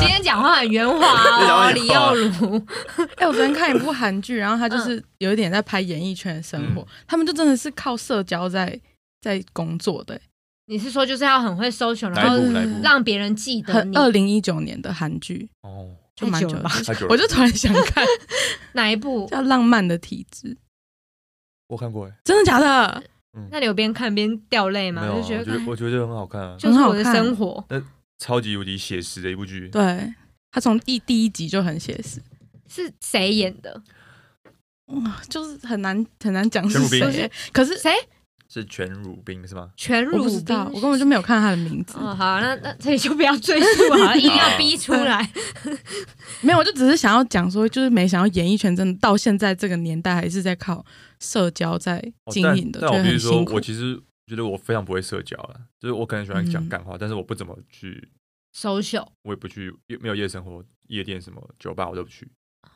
[0.00, 2.66] 今天讲话很圆滑哦， 李圆滑幼儒。
[3.16, 8.80] 哎、我昨天看一部韩剧，然后他就是有一点在拍演艺圈的生活，他们就真的是靠社交在
[9.20, 10.18] 在工作的、
[10.68, 12.80] 你是说就是要很会 social，哪然后？
[12.82, 16.70] 让别人记得你很二零一九年的韩剧，哦，就蛮久了
[17.08, 18.04] 我就突然想看
[18.74, 19.26] 哪一部？
[19.28, 20.48] 叫《浪漫的体质》，
[21.68, 23.02] 我看过哎，真的假的？
[23.50, 25.02] 那你有边看边掉泪吗？
[25.02, 27.64] 没有啊，就觉得我觉得我觉得很好看啊，就是我的生活。
[27.70, 27.82] 那
[28.18, 29.68] 超级无敌写实的一部剧。
[29.68, 30.12] 对
[30.50, 32.20] 他从第第一集就很写实，
[32.68, 33.82] 是谁演的？
[34.86, 37.30] 哇，就是很难很难讲是谁。
[37.52, 37.90] 可是谁？
[38.48, 39.70] 是全乳冰是吗？
[39.76, 41.98] 全汝道，我根本就没有看他的名字。
[41.98, 45.30] 哦，好，那那这里就不要赘述了， 一定要逼出来。
[46.40, 50.84] 没有，我就只是想要讲说，就是没想到演艺圈真的到现在这个年代还是在靠
[51.20, 53.60] 社交在经营的，但觉得我比如说，我。
[53.60, 58.08] 其实觉得我非常不会社交了，就是我可能喜欢讲嗯干话，但是我不怎么去
[58.56, 62.26] ，social 我也不去，没有夜生活、夜店什么酒吧我都不去。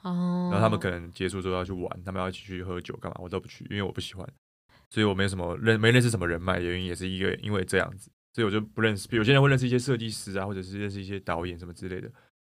[0.02, 4.26] 哦，然后他们可能结束之后要去玩，他们要一起去喝酒干嘛，我都不去，因为我不喜欢，
[4.92, 9.09] 所以我没有什么认没认识什么人脉，原因也是一个因为这样子，所以我就不认识。
[9.12, 12.11] 有些人会认识一些设计师啊，或者是认识一些导演什么之类的，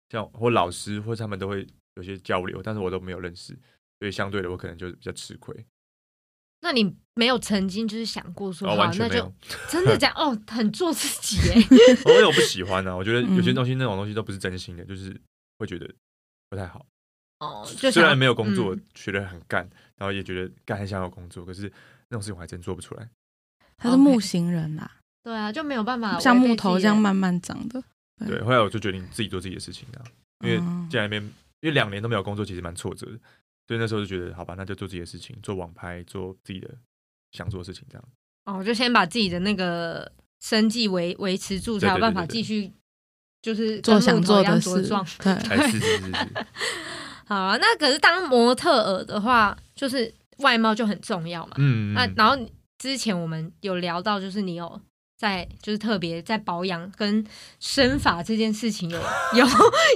[0.09, 3.53] 像或老师或者他们都会有些交流，但是我都没有认识，
[3.99, 5.55] 所以相对的我可能就比较吃亏。
[6.63, 9.33] 那你没有曾经就是想过说，哦，好，那就完全没有，
[9.69, 11.55] 真的这样哦，很做自己耶。
[11.55, 15.15] 因 为我不喜欢啊，我觉得有些嗯东西那种东西都不是真心的，就是
[15.57, 15.87] 会觉得
[16.49, 16.85] 不太好。
[17.39, 21.71] 哦，就虽然没有工作嗯，觉得很干，然后也觉得干很想要工作，可是
[22.11, 23.09] 那种事情我还真做不出来。
[23.77, 24.91] 他是木型人啦，
[25.23, 27.81] 对啊，就没有办法像木头这样慢慢长的。
[28.19, 28.27] 对。
[28.27, 30.05] 对，后来我就决定自己做自己的事情啊，
[30.45, 30.87] 因为嗯。
[30.91, 31.23] 在那边，
[31.61, 33.13] 因为两年都没有工作，其实蛮挫折的，
[33.67, 36.69] 所以那时候就觉得，好吧，那就做自己的事情，做网拍，做自己的
[37.31, 38.03] 想做的事情，这样。
[38.45, 42.71] 哦，就先把自己的那个生计维维持住，才有办法继续
[43.41, 44.87] 就是做想做的事
[45.19, 46.45] 对，哎，是是是是，
[47.25, 51.53] 好啊，那可是当模特儿的话，就是外貌就很重要嘛。
[51.57, 54.81] 嗯，那然后你之前我们有聊到，就是你有
[55.17, 57.25] 在就是特别在保养跟
[57.59, 58.99] 身法这件事情有
[59.35, 59.45] 有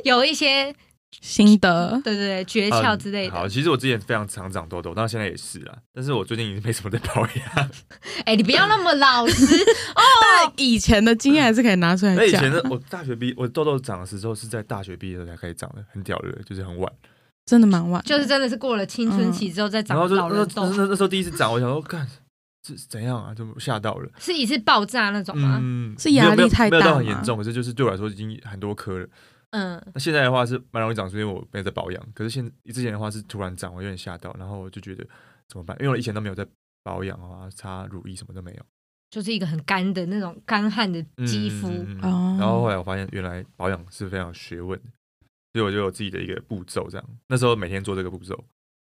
[0.03, 0.73] 有一些
[1.21, 3.31] 心得对对对诀窍之类的。
[3.31, 7.69] 嗯好，其实我之前非常常长痘痘，到现在也是啊，但是我最近已经没什么在保养。
[8.25, 9.45] 哎、你不要那么老实
[9.95, 12.19] 但以前的经验还是可以拿出来讲。
[12.19, 16.91] 那以前的我大学毕，我痘痘长的时候是在大学毕业的时候才开始长的，很屌的，就是很晚。
[17.45, 22.07] 真的蛮晚的，就是真的是过了青春期之后再长然后就那老人痘，那那时候第一次长，我想说，干
[22.61, 23.33] 这是怎样啊？
[23.33, 24.09] 就吓到了。
[24.17, 25.59] 是一次爆炸那种吗？
[25.61, 29.07] 嗯，是压力太大没有到很严重，可是就是对我来说已经很多颗了。
[29.51, 32.03] 嗯，那现在的话是蛮容易长，是因为我没有在保养。
[32.13, 35.05] 可是现之前的话是突然长，我有点吓到，然后我就觉得
[35.47, 35.77] 怎么办？
[35.79, 36.45] 因为我以前都没有在
[36.83, 38.57] 保养啊，擦乳液什么都没有。
[39.11, 41.69] 就是一个很干的那种干旱的肌肤。
[41.69, 44.85] 嗯嗯嗯哦然后后来我发现，原来保养是非常有学问的，
[45.55, 47.09] 所以我就有自己的一个步骤，这样。
[47.29, 48.43] 那时候每天做这个步骤，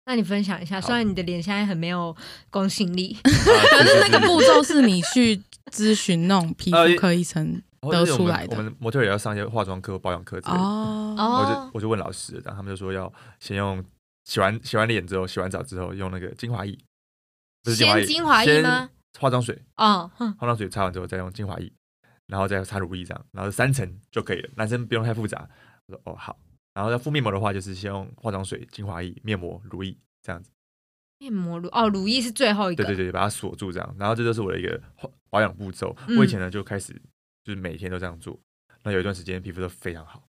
[0.04, 2.12] 那你分享一下，虽然你的脸现在很没有
[2.50, 10.60] 公信力，可可是那个步骤是你去咨询那种皮肤呃科医生得得出来的我们模特也要上一些化妆课、保养课之类的。
[10.60, 13.84] 哦我哦就我就问老师，然后他们就说要先用
[14.24, 16.76] 洗完洗完脸之后，洗完澡之后用那个精华液，
[17.62, 18.90] 不是精华液，先精华液吗？
[19.20, 21.72] 化妆水，哦，哼化妆水擦完之后再用精华液，
[22.26, 24.50] 然后再擦乳液这样，然后三层就可以了。
[24.56, 25.48] 男生不用太复杂。
[25.86, 26.36] 我说哦好，
[26.76, 30.50] 然后要敷面膜的话，就是先用化妆水、精华液、面膜、乳液这样子。
[31.18, 33.96] 面膜乳哦，乳液是最后一个，对对对，把它锁住这样。
[33.98, 35.96] 然后这就是我的一个化保养步骤。
[36.06, 36.92] 嗯我以前呢就开始
[37.42, 38.38] 就是每天都这样做，
[38.82, 40.22] 那有一段时间皮肤都非常好。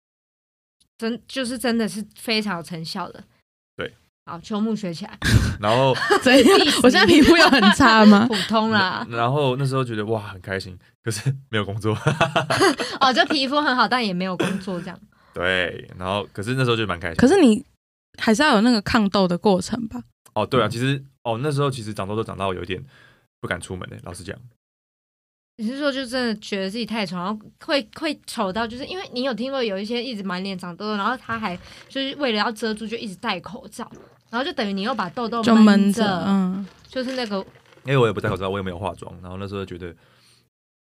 [0.97, 3.21] 真就是真的是非常有成效的。
[3.75, 3.93] 对，
[4.25, 5.17] 好，秋木学起来，
[5.59, 6.57] 然后怎样？
[6.81, 8.25] 我现在皮肤又很差吗？
[8.31, 9.05] 普通啦。
[9.09, 11.93] 然后那时候觉得哇很开心，可是没有工作。
[13.01, 14.97] 哦，就皮肤很好，但也没有工作这样。
[15.37, 17.15] 对，然后可是那时候就蛮开心。
[17.15, 17.63] 可是你
[18.17, 20.01] 还是要有那个抗痘的过程吧？
[20.33, 22.83] 哦，对啊，其实哦那时候其实长痘痘长到有点
[23.39, 24.35] 不敢出门的，老实讲。
[25.57, 31.55] 你是说就真的觉得自己太丑，然后会会丑到就是因为你有听过有一些一直满脸长痘痘，然后他还
[31.87, 33.87] 就是为了要遮住就一直戴口罩，
[34.31, 37.37] 然后就等于你又把痘痘就闷着，着，嗯，就是那个
[37.83, 39.95] 因为我也不戴口罩，我也没有化妆，然后那时候觉得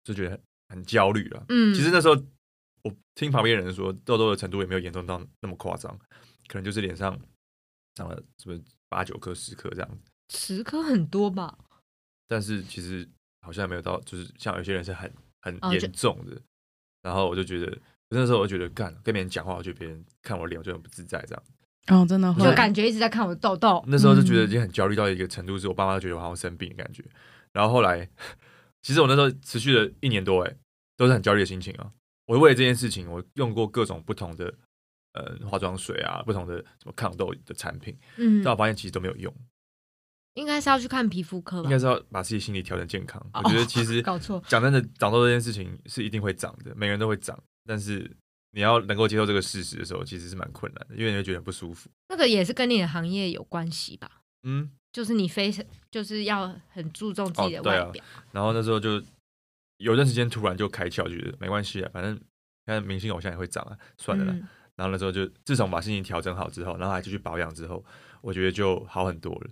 [0.05, 0.39] 就觉得
[0.69, 1.45] 很焦虑了。
[1.51, 2.17] 嗯，其实那时候
[2.87, 5.99] 我听旁边人说，痘痘的程度也没有严重到那么夸张，
[6.47, 7.19] 可能就是脸上
[7.95, 9.99] 长了什么八九颗、十颗这样子。
[10.29, 11.57] 十颗很多吧？
[12.29, 13.09] 但是其实
[13.43, 16.41] 好像没有到，就是像有些人是很很严重的。
[17.03, 21.43] 然后我就觉得，那时候我就觉得，干跟别人讲话，我觉得别人看我脸，我就很不自在这样。
[21.89, 23.85] 哦，真的会就感觉一直在看我的痘痘。
[23.87, 27.05] 那时候就觉得嗯已经很焦虑到一个程度，是我爸妈都觉得我好像生病的感觉。
[27.53, 28.11] 然后后来，
[28.83, 30.57] 其实我那时候持续了一年多，哎，
[30.97, 31.93] 都是很焦虑的心情啊。
[32.27, 34.53] 我为了这件事情，我用过各种不同的
[35.13, 39.33] 呃化妆水啊，不同的什么抗痘的产品，嗯但，我发现其实都没有用。
[40.35, 41.79] 应该是要去看皮肤科吧应该？
[41.79, 43.19] 是要把自己心理调整健康。
[43.33, 44.43] 哦我觉得其实搞错。
[44.47, 48.15] 讲真的，长痘这件事情是一定会长的，每个人都会长，但是
[48.51, 51.89] 你要能够接受这个事实的时候，其实是蛮困难的，因为你会觉得不舒服。
[52.09, 54.11] 那个也是跟你的行业有关系吧？
[54.43, 58.05] 嗯，就是你非常就是要很注重自己的哦啊外表。
[58.33, 59.03] 然后那时候就
[59.79, 62.21] 有段时间突然就开窍，觉得没关系啊，反正
[62.65, 64.33] 看明星偶像也会长啊，算了啦。
[64.33, 67.83] 嗯然后那时候就自从把心情调整好之后，然后还继续保养之后，
[68.21, 69.51] 我觉得就好很多了。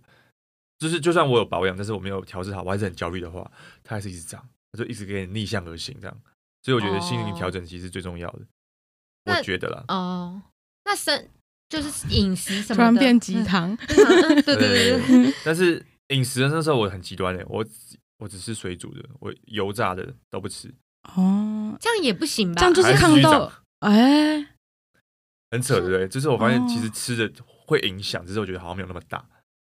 [0.78, 3.50] 就是就算我有保养，但是我没有调治好，我还是很焦虑的话，
[3.82, 6.14] 它还是一直长，它就一直给你逆向而行这样。
[6.62, 8.40] 所以我觉得心灵调整其实是最重要的，
[9.24, 9.82] 那我觉得啦。
[9.88, 10.42] 哦，
[10.84, 11.26] 那生
[11.70, 13.44] 就是饮食什么的，突然变鸡嗯。
[13.46, 20.72] 汤，嗯对对对对对，但是饮食的那时候我很极端的，我只我只吃水煮的，我油炸的都不吃，
[21.14, 22.58] 哦，这样也不行吧？
[22.58, 24.38] 这样就是抗痘长，哎，
[25.50, 26.08] 很扯，对不对？
[26.08, 29.22] 就是我发现其实哦吃的会影响，只是我觉得好像没有那么大。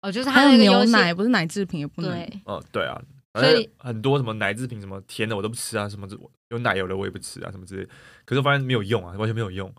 [0.03, 3.03] 哦，就是还有牛奶，不是奶制品也不能，对，哦，对啊，
[3.41, 6.17] 所以很多什么奶制品、什么甜的我都不吃啊，什么这
[6.51, 7.91] 有奶油的我也不吃啊，什么之类的。
[8.25, 9.75] 可是我发现没有用啊，完全没有用。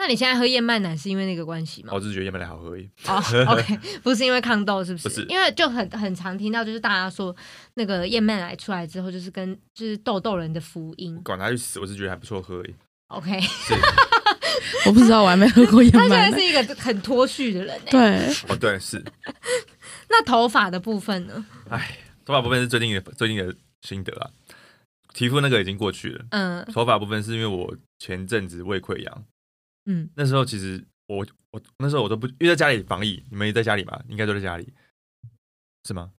[0.00, 1.98] 那你现在喝燕麦奶是因为那个关系吗我？
[2.00, 2.88] 只是觉得燕麦奶好喝而已。
[3.08, 5.08] 哦，OK， 不是因为抗痘，是不是？
[5.08, 7.34] 不是因为就很很常听到，就是大家说
[7.74, 11.20] 那个燕麦奶出来之后，就是跟就是痘痘人的福音。
[11.24, 12.74] 管他去死，我是觉得还不错喝而已。
[13.08, 13.40] OK，
[14.86, 16.30] 我不知道，我还没喝过燕麦他现。
[16.30, 17.90] 在是一个很脱序的人哎。
[17.90, 19.02] 对，哦，对，是。
[20.08, 21.44] 那头发的部分呢？
[21.70, 24.30] 哎，头发部分是最近的最近的心得啊。
[25.14, 29.24] 皮肤那个已经过去了，嗯头发部分是因为我前阵子胃溃疡，
[29.88, 34.70] 嗯，那时候其实我我那时候我都不，因为在家里防疫，你们也在家里嘛，应该都在家里，
[35.86, 36.12] 是吗？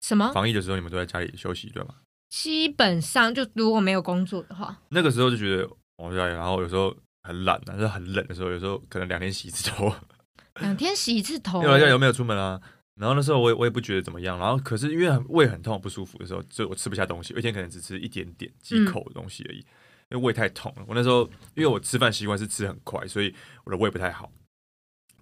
[0.00, 0.32] 什么？
[0.32, 1.94] 防疫的时候你们都在家里休息对吗？
[2.28, 9.94] 基本上就如果没有工作的话，那个时候就觉得我在家里，然后有时候很懒啊，就是很冷的时候，有时候可能两天洗一次头，
[10.60, 12.60] 两天洗一次头因为我在家有没有出门啊？
[12.96, 19.64] 然后那时候我也我也不觉得怎么样，然后可是因为很胃很痛不舒服的时候，就我吃不下东西，我一天可能只吃一点点几口的东西而已，
[20.12, 20.84] 因为胃太痛了。
[20.86, 21.22] 我那时候
[21.54, 24.30] 因为我吃饭习惯是吃很快，所以我的胃不太好。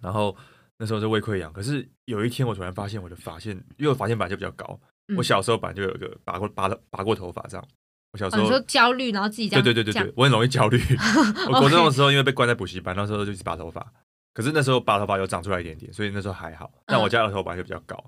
[0.01, 0.35] 然后
[0.77, 7.67] 那时候是胃溃疡，可是有一天我突然发现我的发线，因为我发线本来就比较高，嗯我小时候本来就有一个拔过拔了拔过头发这样。
[8.13, 10.77] 我小时候、说焦虑，然后自己对对对对对，我很容易焦虑。
[11.47, 13.93] 我国中的时候因为被关在补习班，那时候就一直拔头发，
[14.33, 16.69] 可是那时候拔头发有长出来一点点，所以那时候还好。
[16.85, 18.03] 但我家额头本来就比较高，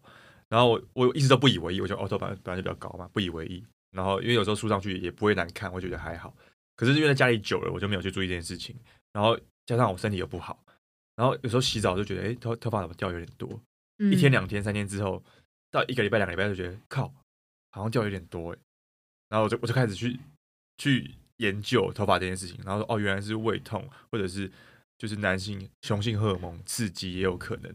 [0.50, 3.64] 然后我我一直都不以为意，我觉得额头本来本来就比较高嘛，不以为意。
[3.92, 6.36] 然后因为有时候梳上去也不会难看，我觉得还好。
[6.76, 8.76] 可是因为在家里久了，我就没有去注意这件事情，
[9.12, 10.64] 然后加上我身体又不好，
[11.16, 13.50] 然后有时候洗澡就觉得，哎，头头发怎么掉有点多？
[14.12, 15.24] 一天嗯两天三天之后，
[15.72, 17.14] 到一个礼拜两个礼拜就觉得靠，
[17.72, 18.58] 好像掉有点多哎，
[19.30, 20.20] 然后我就我就开始去
[20.78, 24.52] 去研究头发这件事情，然后说哦原来是胃痛，或者是
[24.98, 27.74] 就是男性雄性荷尔蒙刺激也有可能，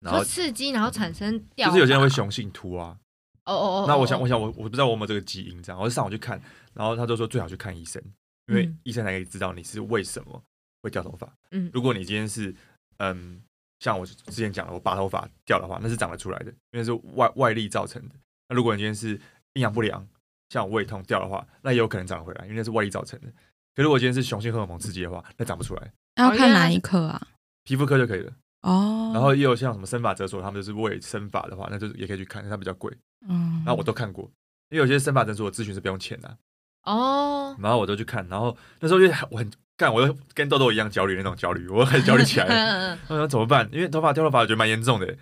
[0.00, 2.98] 然后刺激，然后产生掉就是有些人会雄性秃啊，
[3.46, 6.40] 哦哦哦，那我想我想想我我不知道我有没有这个基因这样，我就上网去看，
[6.72, 8.02] 然后他就说最好去看医生，
[8.46, 10.42] 因为嗯医生才可以知道你是为什么
[10.82, 11.30] 会掉头发。
[11.50, 12.54] 嗯如果你今天是
[12.98, 13.42] 嗯，
[13.80, 18.14] 像我之前讲的，我拔头发掉的话，那是长得出来的，因为是外外力造成的。
[18.48, 19.14] 那如果你今天是
[19.54, 20.06] 营养不良，
[20.48, 23.28] 像我胃痛掉的话，那也有可能长得回来，因为那是外力造成的。
[23.74, 27.28] 可是我今天是雄性荷尔蒙刺激的话，那长不出来，要看哪一科啊？
[27.64, 28.32] 皮肤科就可以了。
[28.60, 32.96] 哦，然后也有像什么生发诊所，他们就是为生发的话，那就是也可以去看，它比较贵。
[33.28, 34.24] 嗯，然后我都看过，
[34.70, 42.54] 因为有些生发诊所的咨询是不用钱的啊、哦，然后我都去看，然后那时候就很我很干，我又跟豆豆一样焦虑那种焦虑，我很焦虑起来了。
[42.54, 43.68] 嗯 嗯我想怎么办？
[43.72, 45.16] 因为头发掉头发，我觉得蛮严重的。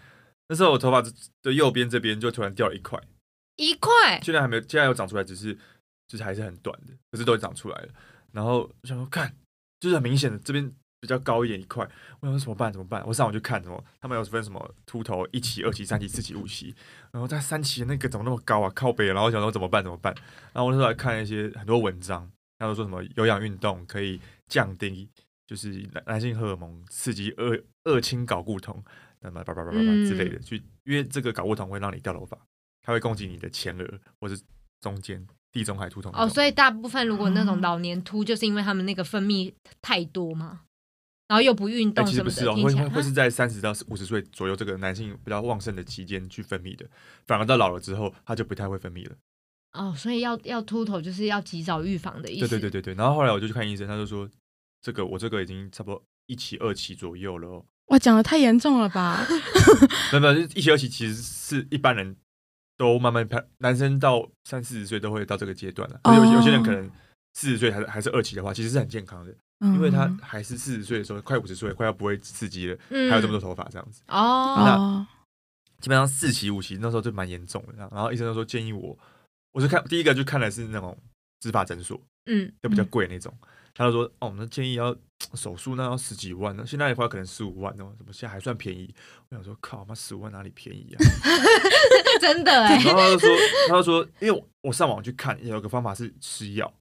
[0.48, 1.00] 那时候我头发
[1.42, 3.00] 的右边这边就突然掉了一块，
[3.56, 5.56] 一块，现在还没有，现在有长出来，只是
[6.06, 7.88] 就是还是很短的，可是都长出来了。
[8.32, 9.34] 然后我想说，看，
[9.80, 10.70] 就是很明显的这边
[11.02, 11.84] 比较高一点一块，
[12.20, 12.72] 我想说怎么办？
[12.72, 13.02] 怎么办？
[13.04, 16.72] 我上网去看，什么他们有分什么秃头一期、二期、三期、四期、五期，
[17.10, 18.70] 然后在三期那个怎么那么高啊？
[18.72, 19.82] 靠北，然后我想说怎么办？
[19.82, 20.14] 怎么办？
[20.52, 25.08] 然后我那时候还看一些很多文章，他们说什么有氧运动可以降低
[25.44, 28.80] 就是男男性荷尔蒙刺激二二氢睾固酮，
[29.22, 32.38] 那么叭叭叭叭叭之类的，去因为这个睾固酮会让你掉头发，
[32.80, 34.36] 它会攻击你的前额或者
[34.80, 40.60] 中间地中海秃头哦，所以大部分如果那种哦老年秃，就是因为他们那个分泌太多嘛，
[41.32, 46.84] 然后又不运哎、动什么的，其实不是哦，会会会是在三十到五十岁左右这个男性比较旺盛的期间去分泌的，
[47.26, 49.16] 反而到老了之后，他就不太会分泌了。
[49.72, 52.40] 哦，所以要要秃头就是要及早预防的意思。
[52.40, 52.94] 对对对对对。
[52.96, 54.28] 然后后来我就去看医生，他就说
[54.82, 57.64] 这个我这个已经差不多一期二期左右了哦。
[57.86, 59.26] 哇，讲的太严重了吧？
[60.12, 62.14] 没有没有，一期二期其实是一般人
[62.76, 65.98] 都慢慢拍，男生到三四十岁都会到这个阶段了。
[66.14, 66.90] 有些有些人可能
[67.32, 74.02] 四十岁还是还是二期的话，其实是很健康的，因为他嗯还是四十岁的时候，快五十岁，快要不会刺激了，嗯还有这么多头发这样子。
[74.08, 75.06] 哦，那，
[75.80, 78.98] 基本上四期五期那时候就蛮严重的，然后医生就说建议我，
[79.52, 80.96] 我是看第一个就看的是那种
[81.40, 83.32] 植发诊所，嗯，就比较贵那种，
[83.74, 84.94] 他就说哦，那建议要
[85.34, 88.92] 手术那要十几万呢，现在的话可能十五万哦，怎么现在还算便宜？
[89.28, 90.98] 我想说靠，妈十五万哪里便宜啊？
[92.20, 93.28] 真的哎， 然后他就说，
[93.68, 96.72] 他就说，因为我我上网去看，有个方法是吃药，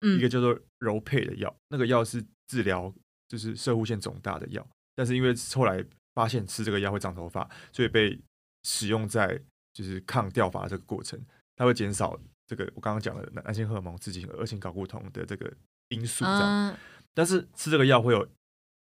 [0.00, 2.92] 一嗯个叫做柔配的药，那个药是治疗
[3.28, 5.84] 就是射护腺肿大的药，但是因为后来
[6.14, 8.18] 发现吃这个药会长头发，所以被
[8.64, 9.40] 使用在
[9.72, 11.20] 就是抗掉发这个过程，
[11.56, 15.52] 它会减少这个我刚刚讲的男性荷尔蒙刺激和二型睾固酮的这个
[15.88, 16.70] 因素这样。
[16.70, 16.76] 嗯，
[17.14, 18.26] 但是吃这个药会有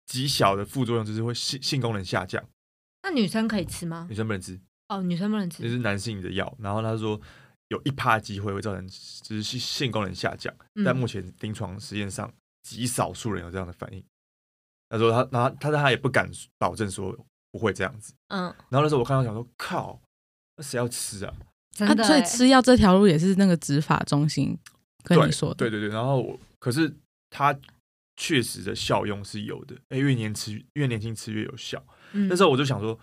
[0.05, 2.43] 极小的副作用，就是会性性功能下降，
[3.03, 4.15] 那女生可以吃吗女？
[4.15, 5.63] 生不能吃，哦，女生不能吃。
[5.63, 6.57] 就是男性的药。
[6.59, 7.19] 然后他说
[7.69, 10.53] 有一趴机会会造成就是性性功能下降，
[10.85, 12.31] 但嗯目前临床实验上
[12.63, 14.03] 极少数人有这样的反应。
[14.89, 17.13] 他说他，然后他他也不敢保证说
[17.51, 18.13] 不会这样子。
[18.29, 19.99] 嗯，然后那时候我看到想说，靠，
[20.55, 21.33] 那谁要吃啊？
[21.79, 22.07] 啊，真的欸。
[22.07, 24.57] 所以吃药这条路也是那个执法中心
[25.03, 25.89] 跟对你说的，对对对。
[25.89, 26.95] 然后我可是
[27.29, 27.53] 它
[28.15, 31.85] 确实的效用是有的，哎，越年吃越年轻吃越有效。
[32.13, 32.97] 嗯那时候我就想说，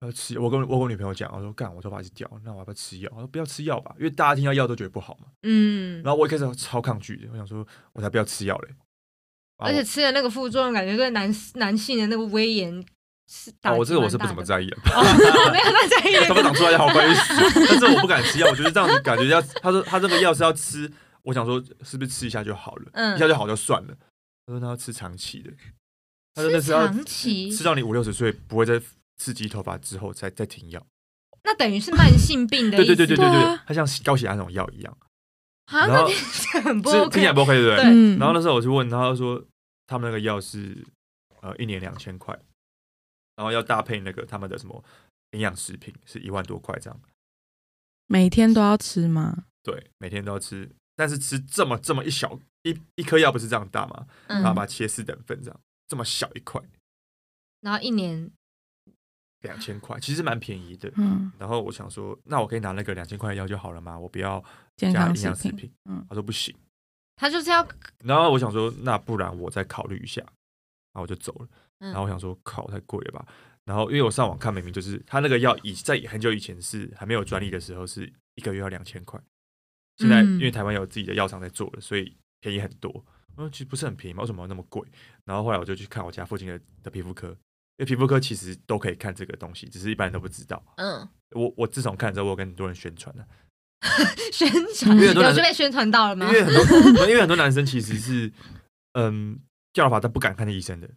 [0.00, 3.10] 要吃，我跟我跟我女朋友讲，我说干，我头发一直掉，那我要不要吃药？
[3.14, 5.26] 我说不要吃药吧，因为大家听到药都觉得不好嘛。
[5.42, 8.68] 嗯，然后我一开始超抗拒的，我想说，我才不要吃药嘞。
[9.56, 12.84] 而且吃的那个副作用，感觉对男男性的那个威严
[13.28, 15.02] 是打啊，我这个我是不怎么在意的，哦，
[15.50, 20.88] 没有在在意 他们长出来也好快就死，但是我不敢吃药，我觉得这样子感觉要，他说他这个药是要吃，
[21.22, 23.94] 我想说是不是吃一下就好了，嗯一下就好就算了。
[24.46, 25.50] 他说他要吃长期的，
[26.34, 28.80] 他说那是要长期吃到你五六十岁不会再
[29.18, 30.86] 刺激头发之后再再停药。
[31.44, 32.86] 那等于是慢性病的对。
[32.86, 34.98] 对对对对对它像高血压那种药一样，
[35.66, 38.16] 啊，然后那听起来很不这听 OK 起来不 OK 对不对？
[38.16, 39.44] 然后那时候我去问他，他说
[39.86, 40.86] 他们那个药是
[41.40, 42.38] 呃一年两千块，
[43.36, 44.82] 然后要搭配那个他们的什么
[45.32, 47.00] 营养食品是一万多块这样。
[48.06, 49.44] 每天都要吃吗？
[49.62, 54.06] 对，每天都要吃，但是吃这么这么一小一一颗药不是这样大吗？
[54.26, 56.60] 嗯然后把它切四等份这样，这么小一块，
[57.60, 58.30] 然后一年
[59.42, 60.92] 两千块，其实蛮便宜的。
[60.96, 63.98] 嗯，然后我想说，那我可以拿那个两千块的药就好了吗？
[63.98, 64.42] 我不要
[64.76, 65.70] 加营养食品。
[65.84, 66.54] 嗯他说不行。
[67.16, 67.66] 他就是要
[68.04, 71.48] 然后我想说，那不然我再考虑一下，然后我就走了。
[71.80, 73.26] 嗯然后我想说，靠，太贵了吧？
[73.64, 79.20] 然后因为我上网看，明明就是他那个药以在很久以前是还没有专利的时候，是一个月要两千块。
[79.98, 82.90] 现在嗯因为台湾有自己的药厂在做了，所以便宜很多。
[83.36, 84.82] 我说其实不是很便宜嘛，为什么那么贵？
[85.24, 87.36] 然后后来我就去看我家附近的的皮肤科，
[87.78, 90.62] 因为皮肤科其实都可以看这个东西，只是一般人都不知道。
[90.76, 93.26] 嗯我我自从看了之后，我有跟很多人宣传了、
[94.32, 96.32] 宣传，因为很多 人有是被宣传到了吗因？
[96.32, 96.52] 为很
[96.94, 98.32] 多因为很多男生其实是
[98.94, 99.38] 嗯
[99.72, 100.88] 掉头发他不敢看那医生的，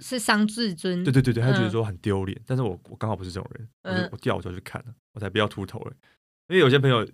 [0.00, 1.02] 是伤自尊。
[1.02, 5.92] 对对对对，他觉得嗯说很丢脸，但是我我刚好不是这种人，我就嗯我掉我就去看了，我才不要秃头了。
[6.48, 7.08] 因为有些朋友，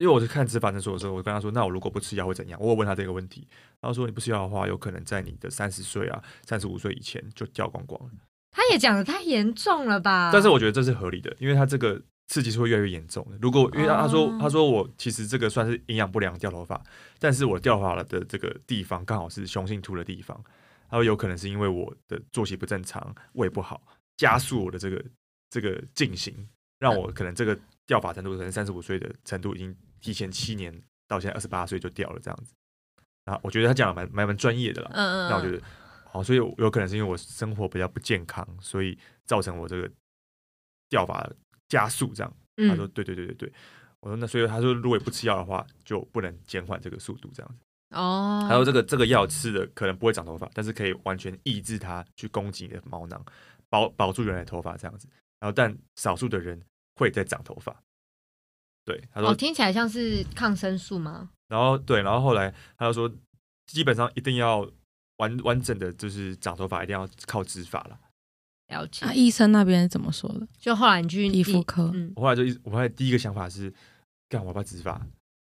[0.00, 2.58] 因为我是看执法诊所的时候，我跟他说，那我如果不吃药会怎样？
[2.58, 3.46] 我有问他这个问题，
[3.82, 8.10] 他说你不吃药的话，有可能在你的三十岁啊、三十五岁以前就掉光光了。
[8.50, 10.30] 他也讲的太严重了吧？
[10.32, 13.36] 但是我觉得这是合理的，因为他这个刺激是会越来越严重的。
[13.42, 16.82] 如果因为他他说哦他说我其实这个算是营养不良掉头发，
[17.18, 20.42] 但是我掉头发了的这个地方刚好是雄性秃的地方，
[20.88, 23.82] 他说有可能是因为我的作息不正常、胃不好，
[24.16, 25.04] 加速我的这个
[25.50, 26.48] 这个进行，
[26.78, 30.72] 让我可能这个掉发程度可能三十五岁的程度已经提前七年
[31.06, 32.54] 到现在二十八岁就掉了这样子。
[33.24, 34.90] 啊，我觉得他讲的蛮蛮蛮专业的啦。
[34.94, 35.62] 嗯嗯，那我觉得，
[36.12, 39.88] 哦，所以有有可能是因为我生活比较不健康，所以造成我这个
[40.88, 41.28] 掉发
[41.68, 42.36] 加速这样。
[42.56, 43.52] 嗯他说对对对对对，
[44.00, 47.60] 我说那所以他说如果不吃药的话，就不能减缓这个速度这样子。
[47.90, 53.24] 哦，他说这个这个药吃的可能不会长头发，但是可以完全抑制它去攻击你的毛囊，
[53.68, 55.06] 保保住原来的头发这样子。
[55.38, 56.60] 然后但少数的人
[56.96, 57.74] 会再长头发。
[58.90, 61.30] 对，他说哦，听起来像是抗生素吗？
[61.48, 63.12] 然后对，然后后来他就说，
[63.66, 64.68] 基本上一定要
[65.18, 67.98] 完完整的就是长头发，一定要靠植发了。
[68.68, 69.12] 了解那、。
[69.12, 70.48] 医生那边怎么说的？
[70.58, 73.72] 就后来你去皮肤科嗯，我后来就一直，我后来第一个想法是，
[74.28, 74.92] 干我要不要植发？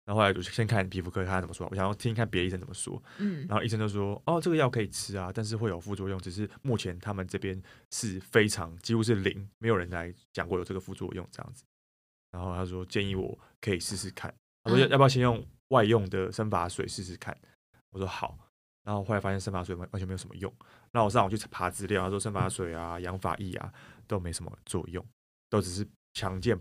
[0.05, 3.03] 然后后来我就先看皮肤科看他怎么说，我想要听听看别的医生怎么说。
[3.19, 11.65] 嗯然后医生就说，哦，这个药可以吃啊，但是会有副作用，只是目前他们这边是非常几乎是零，没有人来讲过有这个副作用这样子。
[12.31, 14.33] 然后他说建议我可以试试看，
[14.65, 17.37] 他说要不要先用外用的生发水试试看？
[17.91, 18.39] 我说好。
[18.85, 20.51] 然后后来发现生发水完完全没有什么用。
[20.93, 23.71] 那我上网去查资料，他说生发水啊、养发液啊
[24.07, 25.05] 都没什么作用，
[25.51, 26.59] 都只是强健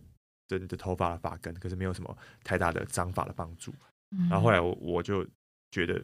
[0.50, 3.74] 人的头发的发根，可是没有什么太大的长发的帮助。
[4.12, 5.26] 嗯然后后来我我就
[5.72, 5.98] 觉得，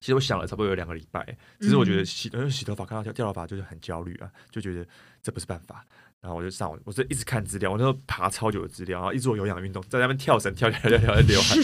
[0.00, 1.24] 其实我想了差不多有两个礼拜，
[1.60, 4.84] 只是我觉得嗯洗洗头发看到掉掉头发就是很焦虑啊，就觉得
[5.22, 5.86] 这不是办法。
[6.20, 11.56] 然后我就上网，我就一直看资料，我那时候爬超久的资料，然后一直做有氧运动，在那边跳绳跳跳跳跳在流汗，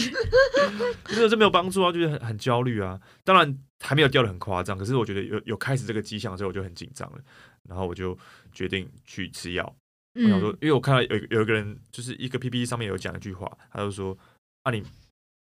[1.05, 2.99] 真的是没有帮助啊，就是很很焦虑啊。
[3.23, 7.19] 当然还没有掉的很夸张，可是我觉得有有开始这个迹象之后，我就很紧张了。
[7.67, 8.17] 然后我就
[8.51, 9.75] 决定去吃药，
[10.13, 14.15] 我想说，嗯因为我看到有有一个人，就是一个 PPT 上面有讲一句话，他就说
[14.61, 14.83] ：“啊你，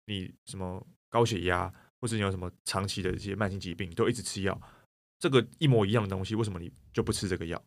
[0.07, 4.59] 你什么高血压，或是你有什么长期的一些慢性疾病，都一直吃药，
[5.19, 7.63] 这个一模一样的东西，为什么你就不吃这个药？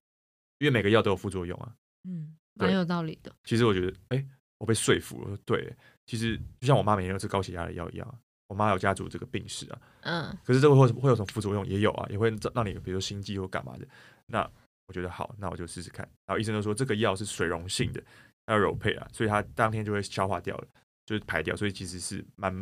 [0.60, 1.76] 因为每个药都有副作用啊。
[2.04, 3.34] 嗯，对蛮有道理的。
[3.44, 4.26] 其实我觉得，哎、
[4.58, 5.38] 我被说服了。
[5.46, 8.16] 对，其实就像我妈每天都吃高血压的药一样啊，
[8.48, 11.66] 我妈有家族这个病史啊，嗯可是这个会会有什么副作用？
[11.68, 13.88] 也有啊，也会让你比如说心悸或干嘛的。
[14.26, 14.50] 那
[14.88, 16.08] 我觉得好，那我就试试看。
[16.26, 18.02] 然后医生就说这个药是水溶性的，
[18.48, 20.68] 要柔配啊，所以它当天就会消化掉了，
[21.06, 22.54] 就是排掉，所以其实是蛮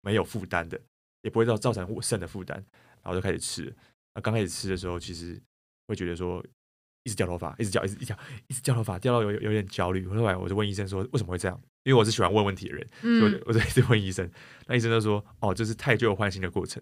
[0.00, 0.80] 没有负担的，
[1.22, 2.56] 也不会造造成我肾的负担。
[3.02, 3.74] 然后就开始吃。
[4.14, 5.40] 那刚开始吃的时候，其实
[5.86, 6.44] 会觉得说
[7.04, 10.06] 一直掉头发，一直掉，一直一直掉，一直掉头发，掉到有有点焦虑。
[10.06, 11.60] 后来我就问医生说为什么会这样？
[11.84, 14.30] 因为我是喜欢问问题的人，所以我我就一直问医生。
[14.66, 16.80] 那医生就说哦，这是太旧换新的过程。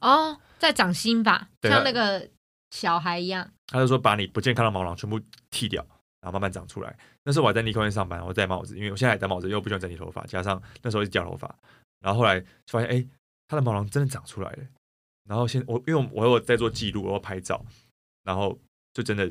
[0.00, 2.26] 哦，在长新吧，像那个
[2.70, 3.50] 小孩一样。
[3.66, 5.86] 他就说把你不健康的毛囊全部剃掉，
[6.22, 6.98] 然后慢慢长出来。
[7.24, 11.54] 那时候我还在尼康院上班，我戴帽子，因为我现在还戴帽子，因为我不喜欢整理头发，加上那时候一直掉头发，
[12.00, 13.06] 然后后来就发现，哎、
[13.46, 14.64] 他的毛囊真的长出来了。
[15.28, 17.62] 然后现我因为我我有在做记录，我有拍照，
[18.24, 18.58] 然后
[18.92, 19.28] 就真的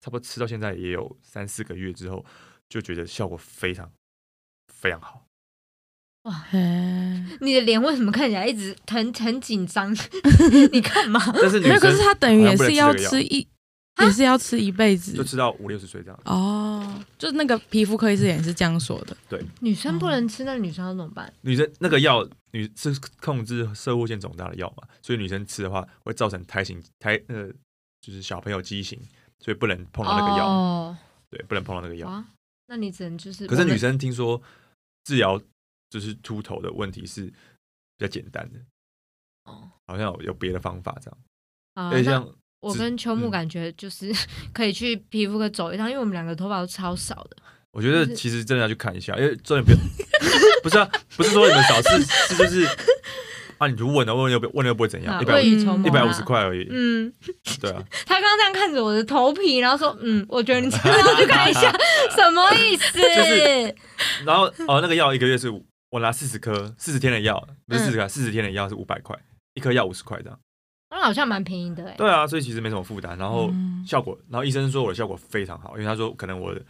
[0.00, 2.24] 差不多吃到现在也有三四个月之后，
[2.68, 3.92] 就觉得效果非常
[4.68, 5.26] 非常好。
[6.22, 6.46] 哇
[7.40, 9.94] 你的脸为什么看起来一直很很紧张？
[10.72, 11.20] 你干嘛？
[11.34, 13.46] 但是女没有，可是他等于也是要吃一，
[14.00, 16.18] 也是要吃一辈子就吃到五六十岁这样。
[16.24, 17.04] 哦。
[17.18, 21.32] 就那个皮肤科医师也是这样说的，对女生不能吃，那女生要怎么办？
[21.42, 27.48] 女生那个药女是控制射护腺肿大的药嘛，所以女生吃的话会造成胎形胎呃
[28.04, 29.00] 就是小朋友畸形，
[29.38, 30.96] 所以不能碰到那个药，哦，
[31.30, 32.22] 对，不能碰到那个药。
[32.66, 33.46] 那你只能就是。
[33.46, 34.40] 可是女生听说
[35.04, 35.40] 治疗
[35.88, 37.34] 就是秃头的问题是比
[38.00, 38.60] 较简单的，
[39.44, 41.18] 哦，好像有有别的方法这样。
[41.74, 42.30] 啊，像
[42.60, 44.12] 我跟秋木嗯感觉就是
[44.52, 47.36] 可以去皮肤科走一趟，因为我们两个头发都超少的。
[47.70, 49.78] 我觉得其实真的要去看一下，因为重点不要
[50.62, 52.66] 不是啊，不是说你们少是是就是
[53.58, 55.24] 啊，你就问了问了又不问了又不会怎样，啊一
[55.90, 56.22] 百五十。
[56.24, 57.12] 块而已，嗯，
[57.60, 57.84] 对啊。
[58.06, 61.70] 他刚刚这样看着我的头皮，然后说：“嗯，我觉得你真的要去看一下，
[62.16, 63.74] 什么意思？”是
[64.24, 69.14] 然后哦，那个药一个月是五我拿四十颗，四十天的药，不是四十嗯颗，四十天的药是五百块，
[69.52, 70.38] 一颗药五十块这样。
[70.90, 71.94] 那好像蛮便宜的哎。
[71.98, 76.62] 对啊，所以其实没什么负担，然后嗯效果，然后医生说我的效果非常好，因为他说可能我的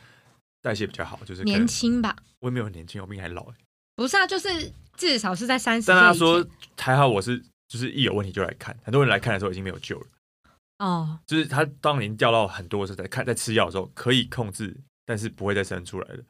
[0.61, 2.17] 代谢比较好，就是年轻吧？
[2.41, 3.55] 我也没有很年轻，我比你还老欸。
[3.97, 5.89] 不是啊，就是至少是在三十。
[5.89, 6.45] 但他说
[6.77, 7.39] 还好我是
[7.69, 10.07] 就是一有问题就来看，很多人来看的时候已经没有救了，
[10.79, 14.77] 哦，就是他当年掉到很多的时候在看在吃药的时候可以控制，
[15.07, 16.23] 但是不会再生出来了，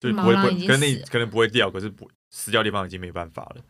[0.00, 3.62] 就是不会不毛囊已经会可能你可能不会掉，可是不死掉的地方已经没办法了。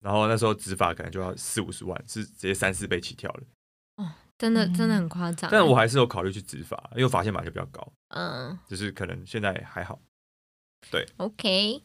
[0.00, 3.42] 然后那时候执法可能就要四五十万，是直接三四倍起跳了。
[3.96, 5.52] 哦真的嗯真的很夸张欸。
[5.52, 9.98] 但我还是有考虑去执法，因为我发现本来就比较高，嗯只是可能现在还好，
[10.90, 11.82] 对，OK，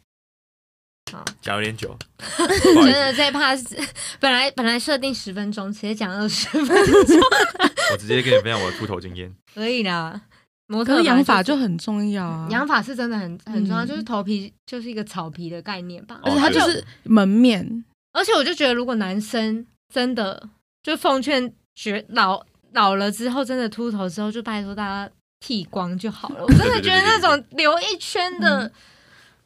[1.11, 1.95] 好，讲有点久，
[2.63, 3.75] 真的这一 part 是
[4.19, 7.19] 本来本来设定十分钟，直接讲二十分钟，
[7.91, 9.33] 我直接跟你分享我的秃头经验。
[9.53, 10.21] 可以啦。
[10.67, 13.87] 模特可是养发本来就很重要啊，养发是真的很很重要，嗯。
[13.87, 16.21] 就是头皮就是一个草皮的概念吧。
[16.23, 17.83] 而且它就是门面，
[18.13, 20.49] 而且我就觉得，如果男生真的
[20.81, 22.41] 就奉劝觉老
[22.71, 26.45] 老了之后，真的秃头之后，就拜托大家剃光就好了。
[26.45, 28.71] 我真的觉得那种留一圈的，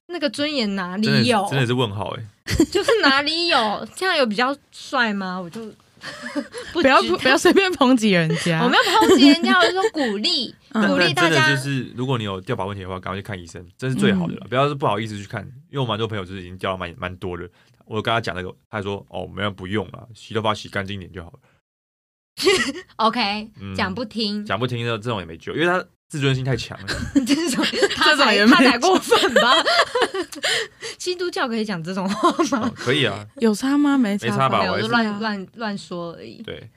[0.07, 1.43] 那个尊严哪里有？
[1.45, 2.23] 是真的是问号哎、
[2.71, 3.87] 就是哪里有？
[3.95, 5.39] 这样有比较帅吗？
[5.39, 5.61] 我就
[6.71, 8.61] 不不要不要随便抨击人家。
[8.63, 14.45] 我没有抨击人家，我是说鼓励，嗯鼓励大家就是，如果你有掉发问题的话，赶快去看医生，这是最好的了。
[14.47, 17.49] 不要是不好意思去看，因为我蛮多朋友就是已经掉了蛮蛮多的。
[17.85, 21.39] 我跟他讲那个，他说哦，没有不用了，洗头发洗干净一点就好了。
[22.97, 26.87] OK，嗯讲不听，讲不听的这种也没救，因为他自尊心太强了。
[27.25, 27.63] 这种
[27.95, 29.53] 他这种才也没他才过分吧？
[30.97, 32.71] 基督教可以讲这种话哦吗？
[32.75, 33.97] 可以啊，有差吗？
[33.97, 36.41] 没差没差吧，我就是乱乱乱说而已。
[36.43, 36.69] 对，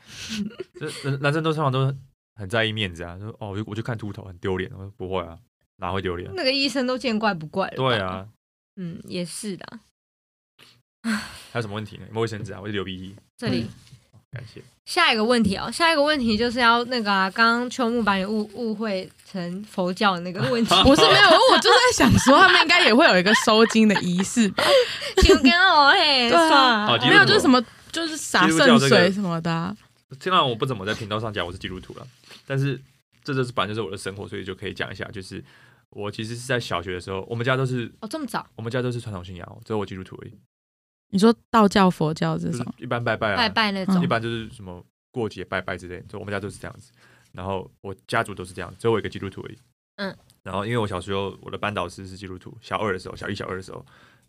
[0.79, 1.95] 这男男生都通常都
[2.35, 5.39] 很在意面子啊，说哦，我就我就看秃头很丢脸，我说不会啊，
[5.77, 6.31] 哪会丢脸？
[6.35, 7.77] 那个医生都见怪不怪了。
[7.77, 8.27] 对，啊，
[8.77, 9.81] 嗯，也是的。
[11.03, 12.03] 还有什么问题呢？
[12.09, 12.61] 有没有卫生纸啊？
[12.61, 13.67] 我就流鼻涕，这里
[14.31, 14.63] 感谢。
[14.89, 24.65] 下一个问题哦，下一个问题就是要那个啊，刚刚秋木把你误误会成佛教的那个问题， 不是没有，我就在想说，他们应该也会有一个收金的仪式吧？
[25.23, 27.63] 就跟我嘿，对啊没有，就是什么，
[27.93, 29.77] 就是洒圣水什么的啊。
[30.19, 32.07] 虽然我不怎么在频道上讲我是基督徒了，
[32.47, 32.81] 但是
[33.23, 35.05] 这就是反正就是我的生活，所以就可以讲一下。
[35.13, 35.45] 就是
[35.91, 40.33] 我其实是在小学的时候，我们家都是哦，这么早我们家都是传统信仰哦，只有我基督徒而已，
[41.11, 46.93] 你说道教、佛教这就是种，一般拜拜啊，拜拜那嗯种一，般就是什么过节拜拜之类的，就我们家都是这样子。
[47.33, 49.59] 然后我家族都是这样，只有我一个基督徒而已。
[49.97, 50.17] 嗯。
[50.43, 53.85] 然后因为我小时候我的班导师是基督徒，小二的时候，小一、小二的时候，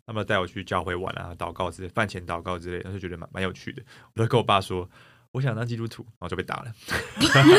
[0.06, 3.82] 他们带我去教会玩啊、祷告之类，饭前祷告之类的，就觉得蛮蛮有趣的。
[4.14, 4.88] 我就跟我爸说，
[5.32, 6.72] 我想当基督徒，然后就被打了，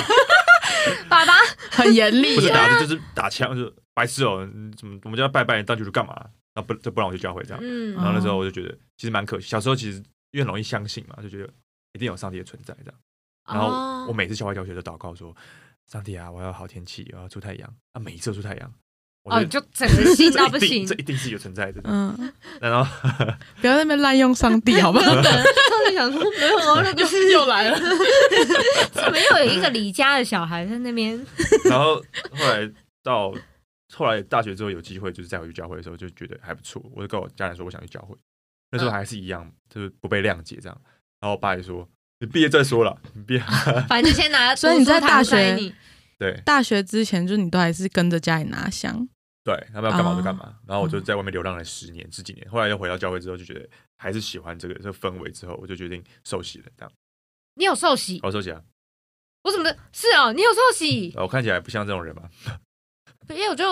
[1.09, 1.33] 爸爸
[1.71, 2.35] 很严厉耶。
[2.35, 6.29] 不是打的就是打枪，就是白痴哦，你怎么我们家拜拜，你当基督徒干嘛？
[6.55, 7.59] 那不就不让我就教会这样。
[7.63, 9.97] 嗯然后那时候我就觉得其实蛮可惜，小时候其实
[10.31, 11.49] 因为容易相信嘛，就觉得
[11.93, 12.99] 一定有上帝的存在这样。
[13.47, 15.35] 然后哦我每次校外教学都祷告说
[15.91, 18.73] ：“上帝啊，我要好天气，我要出太阳。”啊，每一次都出太阳，
[19.23, 21.81] 我哦，就整个信到不行定，这一定是有存在的。
[21.83, 22.89] 嗯， 然后
[23.59, 25.05] 不要在那边滥用上帝，好不好？
[25.21, 25.23] 上
[25.87, 27.77] 帝想说没有啊，那个是又来了，
[28.93, 31.17] 怎么又有一个李家的小孩在那边？
[31.69, 32.71] 然后后来
[33.03, 33.33] 到
[33.93, 36.81] 后来大学之后有机会，就是再回去教会的时候，就觉得还不错。
[36.93, 38.15] 我就跟我家人说我想去教会，
[38.71, 40.81] 那时候还是一样，就是不被谅解这样。
[41.19, 41.87] 然后我爸也说
[42.19, 43.39] ：“你毕业再说了， 你毕业。
[43.87, 45.75] 反正先拿， 所以你在大学你
[46.17, 49.07] 对大学之前，就你都还是跟着家里拿香。
[49.43, 50.55] 对，他们要干嘛就干哦嘛。
[50.67, 53.67] 然后我就在外面流浪了十年、十几年，后来又回到教会之后，就觉得
[53.97, 56.65] 还是喜欢这个这个氛围，之后我就决定受洗了。
[56.77, 56.91] 这样，
[57.55, 58.19] 你有受洗？
[58.23, 58.61] 我受洗啊，
[59.43, 60.31] 我怎么是哦？
[60.31, 61.11] 你有受洗？
[61.15, 62.29] 我看起来不像这种人嘛。
[63.33, 63.65] 因为我就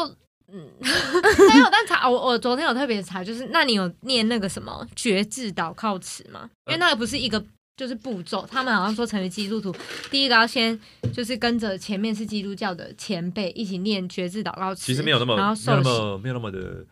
[0.51, 6.49] 嗯，没有，但查我我昨天有特别查，就是那你有念那个什么觉志祷告词吗？
[6.65, 7.43] 因为那个不是一个
[7.77, 9.73] 就是步骤，他们好像说成为基督徒，
[10.09, 10.77] 第一个要先
[11.13, 16.85] 就是跟着前面是基督教的前辈一起念觉志祷告词，其实没有那么然后没有那洗么没有那么的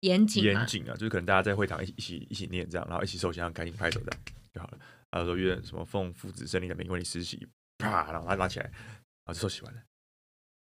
[0.00, 4.20] 严谨嘛严谨啊，就是可能大家在会堂一起一起一起念这样，然后一起受洗，然后赶紧拍手这样
[4.52, 4.78] 就好了。
[5.10, 7.46] 然后说愿什么奉父子圣灵的名为你施洗，
[7.78, 9.80] 啪，然后他拿起来，然后就受洗完了。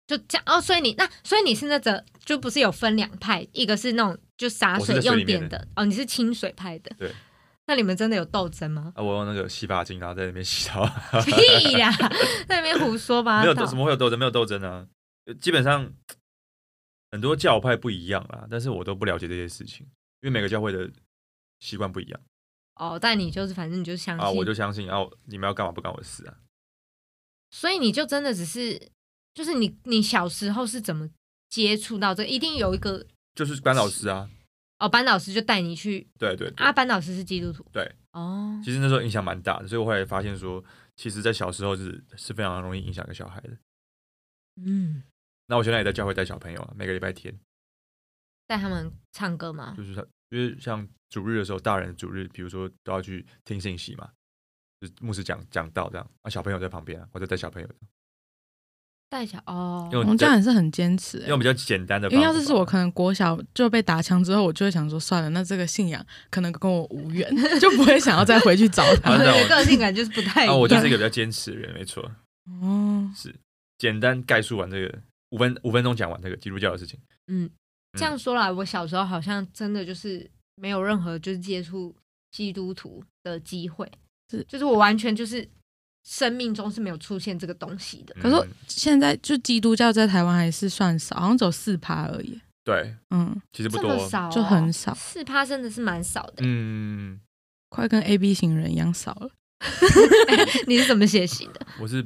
[0.08, 6.96] 就这样哦，所以你那所以你是那个就不是有分两派，一个是那种就洒水用点的哦，你是清水派的。
[6.98, 7.12] 对。
[7.68, 8.94] 那你们真的有斗争吗？
[8.96, 10.86] 啊，我用那个洗发精，然后在那边洗澡，
[11.24, 11.92] 屁呀，
[12.48, 13.42] 在那边胡说八道。
[13.42, 14.20] 没有斗怎么会有斗争？
[14.20, 14.88] 没有斗争啊，
[15.26, 15.92] 呃基本上
[17.12, 19.84] 很多教派不一样啦，但是我都不了解这些事情，
[20.22, 20.88] 因为每个教会的
[21.60, 22.22] 习惯不一样
[22.76, 26.38] 哦，但你就是反正你就相信，啊，我就相信啊，你们要干嘛不干我的事啊。
[27.50, 28.80] 所以你就真的只是
[29.36, 31.08] 就是你你小时候是怎么
[31.50, 32.28] 接触到这个？
[32.28, 33.06] 一定有一个
[33.36, 34.28] 就是班老师啊，
[34.80, 40.64] 哦，班老师就带你去对对对啊，班老师是基督徒，对，哦，其实那时候影响蛮大的，所以我后来发现说，
[40.96, 43.58] 其实，在小时候是是非常容易影响一个小孩的。
[44.62, 45.04] 嗯，
[45.48, 47.38] 那我现在也在教会带小朋友啊，每个礼拜天，
[48.48, 49.74] 带他们唱歌嘛？
[49.76, 54.10] 就是他，因为像主日的时候，大人的主日，比如说都要去听信息嘛，
[54.80, 57.70] 就是牧师讲讲道这样，啊，小朋友在旁边啊，我就带小朋友，
[59.16, 62.10] 带小哦因为，我们家人是很坚持、欸用比较简单的。
[62.10, 67.30] 因为要是是我，可能国小就被打枪之后，我就会想说算了，那这个信仰可能跟我无缘，
[67.62, 70.60] 就不会想要再回去找我的 个性感就是不太一啊，样。
[70.60, 72.04] 我就是一个比较坚持的人，没错，
[72.62, 73.34] 哦，是
[73.78, 75.00] 简单概述完这个
[75.30, 77.00] 五分五分钟讲完这个基督教的事情。
[77.28, 77.50] 嗯，
[77.98, 81.96] 这样说来，我小时候好像真的就是没有任何就是接触
[82.32, 83.90] 基督徒的机会，
[84.30, 85.48] 是就是我完全就是
[86.08, 88.16] 生命中是没有出现这个东西的。
[88.22, 92.40] 可是嗯现在就基督教在台湾还是算少，好像只有四趴而已。
[92.64, 96.38] 对，嗯，其实不多，少、哦，就很少四趴真的是蛮少的。
[96.40, 97.20] 嗯，
[97.70, 99.30] 快跟 A B 型人一样少了。
[100.68, 101.66] 你是怎么写型的？
[101.80, 102.06] 我是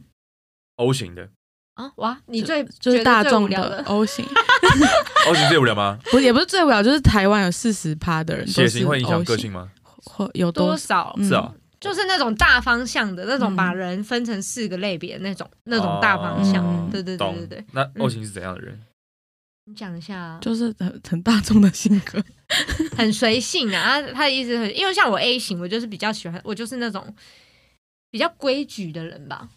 [0.76, 1.30] O 型的，
[1.76, 4.26] 啊哇，你最就是大众的 O 型，，
[5.28, 5.97] O 型最无聊吗？
[6.12, 9.70] 不也不是最无聊，就是台湾有四十趴的人血型会影响个性吗？
[10.04, 11.14] 或有多多少？
[11.18, 16.65] 嗯是啊，就是那种大方向的那种，嗯把人分成四个类别的那种那种大方向。
[16.65, 17.65] 哦对对对对对，。
[17.71, 18.80] 那 O 型是怎样的人？
[19.65, 22.23] 你讲一下啊，就是很很大众的性格，
[22.97, 24.01] 很随性啊。
[24.01, 27.15] 他他的意思很，因为像我 A 型，我就是比较喜欢，我就是那种
[28.09, 29.49] 比较规矩的人吧。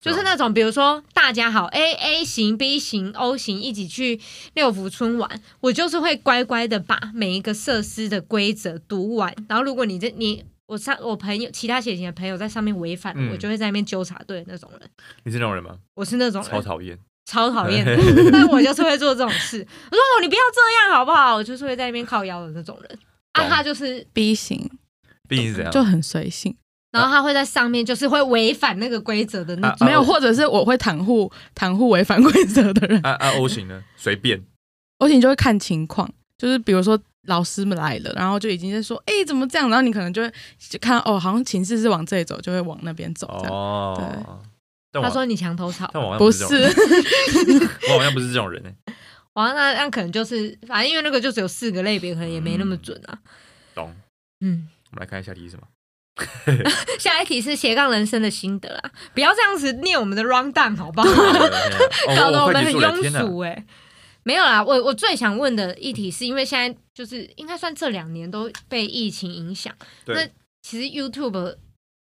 [0.00, 4.20] 就是那种，比如说大家好，A A 型、B 型、O 型一起去
[4.54, 9.34] 六福村玩，我就是会乖乖的把每一个设施的规则读完。
[9.48, 14.88] 然后如果你这你我上我朋友其他血型的朋友在上面违反，嗯我就会在那边纠察队那种人。
[15.24, 15.76] 你是那种人吗？
[15.94, 16.96] 我是那种人超讨厌。
[17.24, 17.94] 超讨厌的，
[18.32, 19.58] 但我就是会做这种事。
[19.90, 21.34] 我说哦，你不要这样好不好？
[21.36, 22.98] 我就是会在那边靠腰的那种人。
[23.32, 24.70] 啊，懂他就是，B 型
[25.28, 25.70] 毕竟是怎样？
[25.72, 26.56] 就很随性，
[26.90, 29.86] 然后他会在上面就是会违反那个规则的那啊种。
[29.86, 33.82] 没有，或者是我会袒护袒护违反规则的人啊啊 O 型呢？
[33.96, 34.42] 随便。
[34.98, 36.98] ，O 型就会看情况，就是比如说
[37.28, 39.70] 老师们来了，然后就已经在说，哎、怎么这样？
[39.70, 44.42] 然后你可能就会就看到哦，好像情势是往这里走，就会往那边走，哦。
[44.90, 48.70] 对他说你墙头草，但我好像不是这种人，是 我好像不是这种人呢。
[49.34, 53.18] 哇，那那可能就是，反正因为那个就只有四个类别，可能也没那么准啊。
[53.74, 53.94] 懂？
[54.40, 55.66] 嗯，我们来看一下题是什么？
[56.98, 61.08] 下一题是斜杠人生的心得啊，不要这样子念我们的 round down 好不好？
[62.16, 63.20] 搞搞得我们很庸！
[63.20, 63.64] 俗哎、
[64.28, 69.74] 没有啦，我我最想问的议题是因为现在就是应该算这两年都被疫情影响，
[70.04, 70.22] 那，
[70.60, 71.56] 其实 YouTube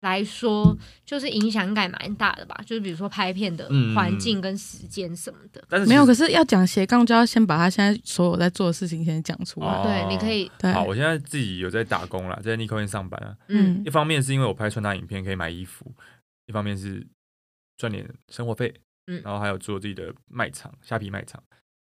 [0.02, 5.64] 来说就是影响应该蛮大的吧，就是比如说拍片的嗯环境跟时间什么的。
[5.68, 6.06] 但是没有。
[6.06, 9.68] 可是是要讲斜杠，就要先把他现在所有在做的事情先讲出来。
[9.68, 13.36] 哦对，你可以，对，好，我现在自己有在打工啦，在 Nico 店上班啊。
[13.48, 15.92] 嗯一方面是因为我拍穿搭影片可以买衣服，
[16.46, 17.04] 一方面是
[17.78, 18.72] 赚点生活费，
[19.08, 21.42] 嗯然后还有做自己的卖场，虾皮卖场，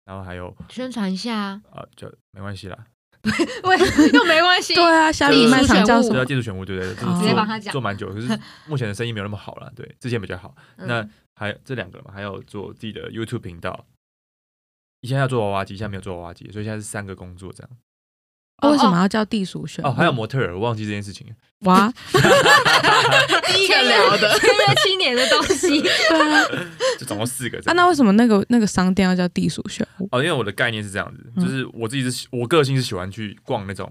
[0.08, 2.86] 然后还有宣传一下啊，啊，就没关系啦，
[3.64, 3.76] 喂，
[4.14, 4.72] 又没关系。
[4.74, 6.24] 对啊，虾米卖场叫什么对啊，？
[6.24, 8.26] 技术选物，对对对，直做接帮他讲做蛮久，可是
[8.66, 10.56] 目前的生意没有那么好了，对，之前比较好。
[10.76, 13.86] 嗯那还这两个嘛，还有做自己的 YouTube 频道。
[15.02, 17.70] 以前要做娃娃机，现在没有做娃娃机，所以现在是三个工作这样。
[18.62, 19.84] 为什么要叫地鼠选？
[19.84, 21.34] 哦，还有模特儿，我忘记这件事情了。
[21.60, 21.92] 哇，
[23.46, 24.38] 第一个聊的。
[24.38, 25.90] 签约七年的东西，对
[26.34, 26.44] 啊，
[26.98, 29.86] 就总共四个这啊，那为什么那个那个商店要叫地鼠选？
[30.10, 31.44] 哦，因为我的概念是这样子，嗯。
[31.44, 33.90] 就是我自己是喜我个性是喜欢去逛那种，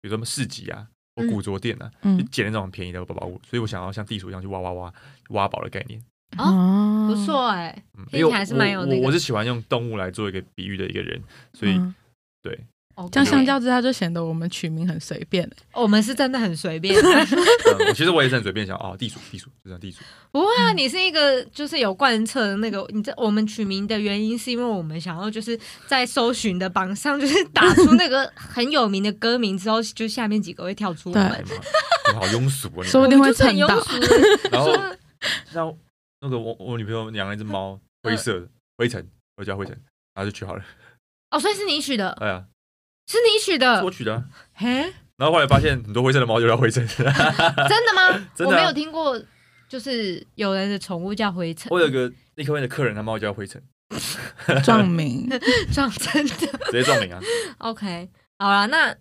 [0.00, 0.86] 比如说市集啊，
[1.16, 4.92] 或古着店啊，去嗯，捡那种很便宜的宝宝物，所以我想要像地鼠一样去挖挖挖
[5.30, 6.00] 挖宝的概念。
[6.38, 9.00] 哦不，错哎，嗯，听起来还是因为我蛮有那个。
[9.02, 11.20] 我我是喜欢用动物来做一个比喻的一个人，
[11.54, 11.92] 所以嗯。
[12.42, 12.58] 对，哦
[13.10, 15.48] 这样相较之下就显得我们取名很随便。
[15.72, 17.26] 我们是真的很随便啊。
[17.30, 33.08] 嗯我其实我也是很随便想哦，地鼠地鼠就这样地鼠，不会啊，你是一个就是有贯彻的那个，你这我们取名的原因是因为我们想要就是在搜寻的榜上，就是打出那个很有名的歌名之后，就下面几个会跳出我对们哎，妈你好庸俗啊说不！
[33.08, 33.68] 定会蹭到
[34.50, 34.96] 然后说
[35.50, 35.74] 像
[36.20, 39.74] 那个我我女朋友养了一只猫，灰色的灰尘，我叫灰尘，
[40.14, 40.62] 然后就取好了。
[41.30, 42.44] 哦，所以是你取的，哎呀，
[43.10, 44.24] 是你取是的我，取的啊。
[44.54, 44.68] 嘿，
[45.16, 47.12] 然后后来发现很多灰色的猫就叫灰尘， 真的
[47.96, 48.28] 吗？
[48.36, 49.20] 真的啊我没有听过，
[49.68, 53.60] 就是有人的宠物叫灰尘，我有个立刻问的客人，他猫叫灰尘，
[54.62, 55.28] 撞名，
[55.72, 56.36] 撞真的。
[56.66, 57.20] 直接撞名啊。
[57.58, 58.08] OK，
[58.38, 58.94] 好了，那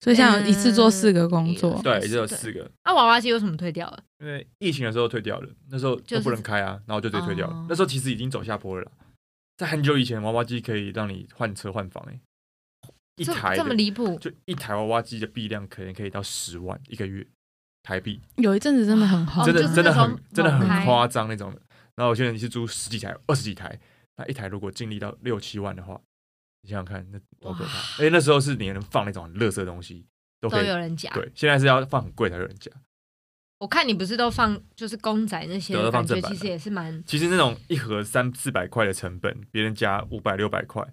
[0.00, 2.70] 所以像一次做四个工作嗯，对，就有四个。
[2.84, 3.98] 那娃娃机为什么退掉了？
[4.20, 7.54] 因为疫情的时候退掉了，那时候就是不能开啊，然后就直接退掉了。
[7.54, 8.90] 哦那时候其实已经走下坡了啦，
[9.56, 12.20] 在很久以前，娃娃机可以让你换车换房、欸，
[13.16, 14.18] 一台这么离谱？
[14.18, 17.26] 就一台娃娃机的币量可能可以到十万一个月
[17.82, 21.60] 台币，有一阵子真的很红哦，真的、就是真的很真的很夸张那种的。
[21.94, 23.78] 然后有些人是租十几台、二十几台，
[24.16, 26.00] 那一台如果净利到六七万的话，
[26.62, 28.02] 你想想看，那多可怕！
[28.02, 30.04] 哎那时候是你能放那种很垃圾的东西
[30.40, 31.10] 都都可以，有人夹。
[31.14, 32.70] 对，现在是要放很贵才有人夹。
[33.58, 40.86] 我看你不是都放就是公仔那些感觉其实也是蛮其实那种一盒三四百块的成本，别人加五百六百块，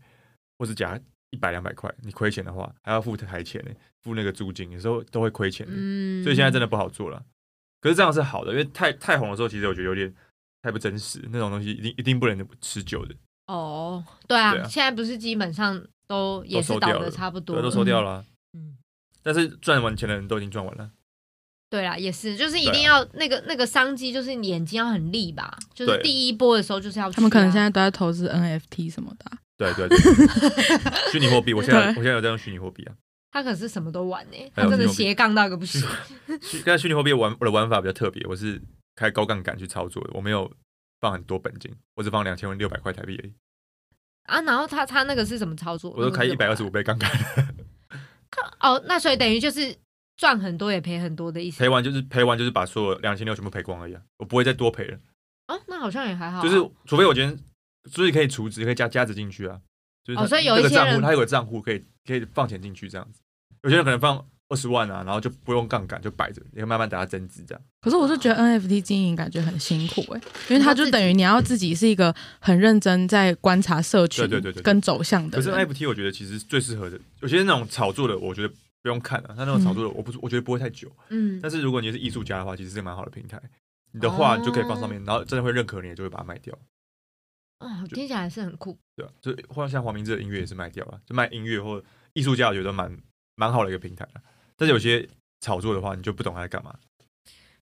[0.58, 0.98] 或是加
[1.34, 3.72] 一百两百块，你亏钱的话还要付台钱呢，
[4.04, 5.74] 付那个租金，有时候都会亏钱的。
[5.76, 7.22] 嗯，所以现在真的不好做了。
[7.82, 10.14] 可是这样是好的，因为太太红的时候，其实我觉得有点
[10.62, 13.14] 太不真实，那种东西一定一定不能持久的，
[13.48, 18.78] 哦，对啊，现在不是基本上都也是倒的差不多了，都收掉了啊、嗯，
[19.22, 20.92] 但是赚完钱的人都已经赚完了，
[21.70, 29.40] 对啦，也是，就是一定要那个那个商机，就是你眼睛要很利吧，就是第一波的时候就是要啊、他们可能现在都在投资 NFT 什么的啊。
[29.58, 29.98] 对对对，
[31.12, 32.96] 虚拟货币，我现在我现在有在用虚拟货币啊，
[33.32, 35.82] 他可是什么都玩呢、他真的斜杠到一个不行。
[36.42, 38.62] 虚但是虚拟货币玩我的玩法比较特别，我是
[38.96, 40.52] 开高杠杆去操作的，我没有
[41.00, 43.34] 放很多本金，我只放两千六百块台币而已，
[44.24, 45.92] 啊，然后他他那个是怎么操作？
[45.92, 47.10] 我都开一百二十五五倍杠杆，
[48.60, 49.76] 哦，那所以等于就是
[50.18, 54.98] 赚很多也赔很多的意思赔完就是赔完就是把所有两千六全部赔光而已、啊，我不会再多赔了。
[55.48, 57.38] 哦，那好像也还好啊，就是除非我今天，
[57.90, 59.60] 所以可以储值，可以加加值进去啊。
[60.04, 63.20] 就是它哦所以有一些人那个账户，它有个账户可以可以放钱进去这样子。
[63.64, 67.62] 有些人可能放二十万啊，然后就不用杠杆，就摆着，你会慢慢等它增值这样。
[67.82, 75.50] 可是我是觉得 NFT 经营感觉很辛苦哎、因为它就等于你要自己是一个很认真在观察社群对对对对对跟走向的可是。
[75.50, 78.50] NFT 我觉得其实最适合的，有些那种炒作的，我觉得
[78.82, 79.30] 不用看啊。
[79.30, 80.92] 它那种炒作的，我不是我觉得不会太久。
[81.10, 83.42] 嗯，但是如果你是艺术家的话，其实是蛮好的平台。
[83.94, 86.58] 你的画你就可以放上哦面，然后真的会认可你，就会把它卖掉，
[87.60, 88.78] 哦，听起来是很酷。
[88.96, 91.82] 对啊、就或者像黄明志的音乐也是卖掉了，就卖音乐或
[92.14, 92.98] 艺术家，我觉得蛮
[93.36, 94.22] 蛮好的一个平台了。
[94.56, 95.08] 但是有些
[95.40, 96.78] 炒作的话，你就不懂他在干嘛。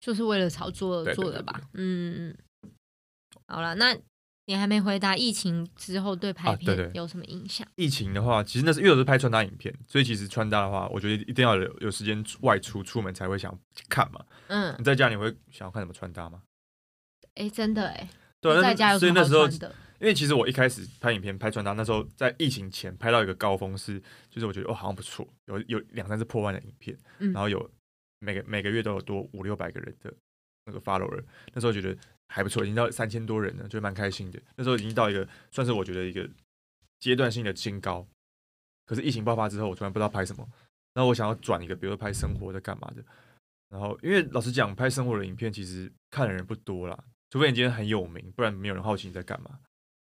[0.00, 1.60] 就是为了炒作而做的吧？
[1.72, 2.36] 嗯。
[3.46, 3.96] 好了，那
[4.46, 7.66] 你还没回答疫情之后对拍片有什么影响？
[7.76, 13.58] 疫情的话，其实那是因为我是拍穿搭影片，所以其实穿搭的话，我觉得一定要有有时间外出出门才会想
[13.88, 14.24] 看嘛。
[14.48, 16.42] 嗯，你在家你会想要看什么穿搭吗？
[17.34, 18.08] 哎，真的哎，
[18.52, 18.62] 对
[18.98, 19.48] 所以那时候？
[20.00, 27.70] 因为其实我一开始拍影片拍穿搭，那时候在疫情前拍到一个高峰是，就是我觉得哦好像不错，有有两三次破万的影片，嗯然后有
[28.18, 30.12] 每个每个月都有多五六百个人的
[30.66, 31.22] 那个 follower，
[31.54, 31.96] 那时候觉得
[32.28, 34.38] 还不错，已经到三千多人了，就蛮开心的。
[34.56, 36.28] 那时候已经到一个算是我觉得一个
[37.00, 38.06] 阶段性的新高。
[38.86, 40.46] 可是疫情爆发之后，我突然不知道拍什么，
[40.92, 43.02] 然后我想要转一个，比如说拍生活的干嘛的。
[43.70, 47.04] 然后因为老实讲，拍生活的影片其实看的人不多啦，
[47.34, 49.58] 除非你今天很有名，不然没有人好奇你在干嘛。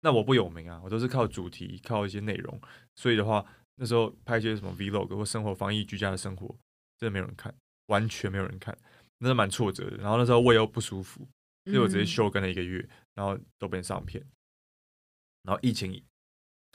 [0.01, 2.59] 那我不有名啊，我都是靠主题，靠一些内容，
[2.97, 3.45] 所以的话，
[3.75, 6.45] 那时候拍一些什么 vlog 或生活、防疫、居家的生活，
[6.99, 7.55] 真的没有人看，
[7.85, 8.77] 完全没有人看，
[9.19, 9.95] 那是蛮挫折的。
[9.95, 11.25] 然后那时候胃又不舒服，
[11.63, 14.21] 所以我直接嗯休更了一个月，然后都没上片。
[15.43, 16.03] 然后疫情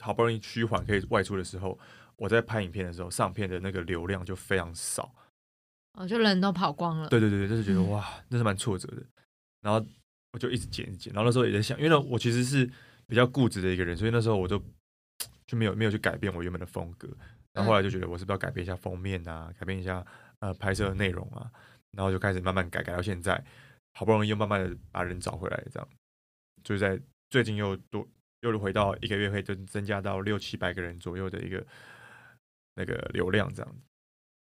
[0.03, 1.77] 好不容易趋缓可以外出的时候，
[2.15, 5.13] 我在拍影片的时候，上片的那个流量就非常少。
[5.93, 7.07] 哦，就人都跑光了。
[7.07, 9.05] 对对对，对就是觉得嗯哇，那是蛮挫折的。
[9.61, 9.85] 然后
[10.31, 12.69] 我就一直剪一剪，然后那时候也在想，因为呢，我其实是
[13.07, 14.61] 比较固执的一个人，所以那时候我都
[15.47, 17.09] 就没有没有去改变我原本的风格。
[17.53, 20.05] 然后后来就觉得我是不是要改变一下封面啊，改变一下
[20.39, 21.49] 呃拍摄的内容啊，
[21.97, 23.43] 然后就开始慢慢改，改到现在，
[23.93, 25.89] 好不容易又慢慢的把人找回来，这样，
[26.63, 27.01] 就在
[27.31, 28.07] 最近又多
[28.41, 31.65] 又回到一个月会增增加到六七百个人左右的一个
[32.75, 33.88] 那个流量这样子。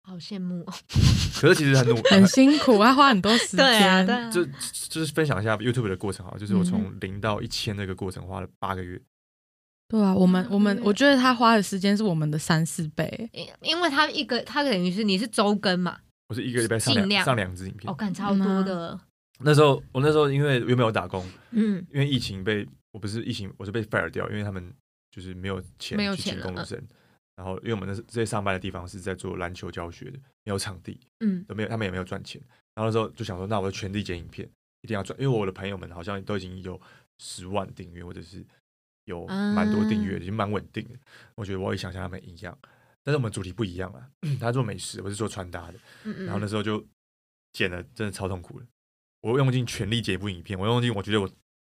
[0.07, 0.73] 好羡慕哦。
[1.41, 3.67] 可是其实很努 很辛苦，要花很多时间。
[3.67, 4.31] 对啊，对啊。
[4.31, 4.45] 就
[4.89, 9.01] 就是分享一下 YouTube 的过程啊，就是我嗯从零到一千这个过程花了八个月，
[9.89, 13.29] 对啊，我们我们嗯我觉得他花的时间是我们的三四倍。
[13.33, 15.99] 因因为他一个，他等于是你是周更嘛，
[16.29, 17.95] 我是一个礼拜上尽量两上两支影片哦，。
[17.95, 18.99] 干超多的，
[19.41, 24.73] 那时候我那时候因为又没有打工，嗯，因为疫情被我不是疫情，我是被 fire 掉，因为他们
[25.11, 26.83] 就是没有钱没有去请钱了嗯工读生。
[27.37, 32.41] 然后因为我们那是这些上班的地方是在做篮球教学的，没有场地，嗯都没有他们也没有赚钱。
[32.75, 34.49] 然后那时候就想说，那我就全力剪影片，
[34.83, 36.81] 一定要赚，因为我的朋友们好像都已经有
[37.19, 38.45] 十万订阅，或者是
[39.05, 40.99] 有蛮多订阅，啊已经蛮稳定的。
[41.35, 42.59] 我觉得我也想像他们一样，
[43.05, 44.11] 但是我们主题不一样啊。
[44.41, 45.79] 他做美食，我是做穿搭的。
[46.05, 46.85] 嗯嗯，然后那时候就
[47.53, 48.67] 剪的真的超痛苦的，
[49.21, 51.31] 我用尽全力剪一部影片，我用尽我觉得我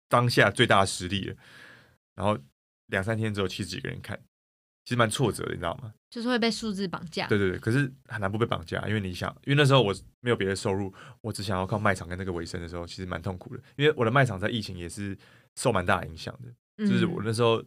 [0.07, 1.35] 当下最大的实力了。
[2.15, 2.37] 然后
[2.87, 4.17] 两三天只有七十几个人看，
[4.85, 5.93] 其实蛮挫折的，你知道吗？
[6.09, 13.63] 就是会被数字绑架，对对对，可是很难不被绑架，因为你想，因为那时候我没有别的收入，我只想要靠卖场跟那个为生的时候，其实蛮痛苦的。
[13.77, 15.17] 因为我的卖场在疫情也是
[15.55, 17.59] 受蛮大影响的，嗯，就是我那时候，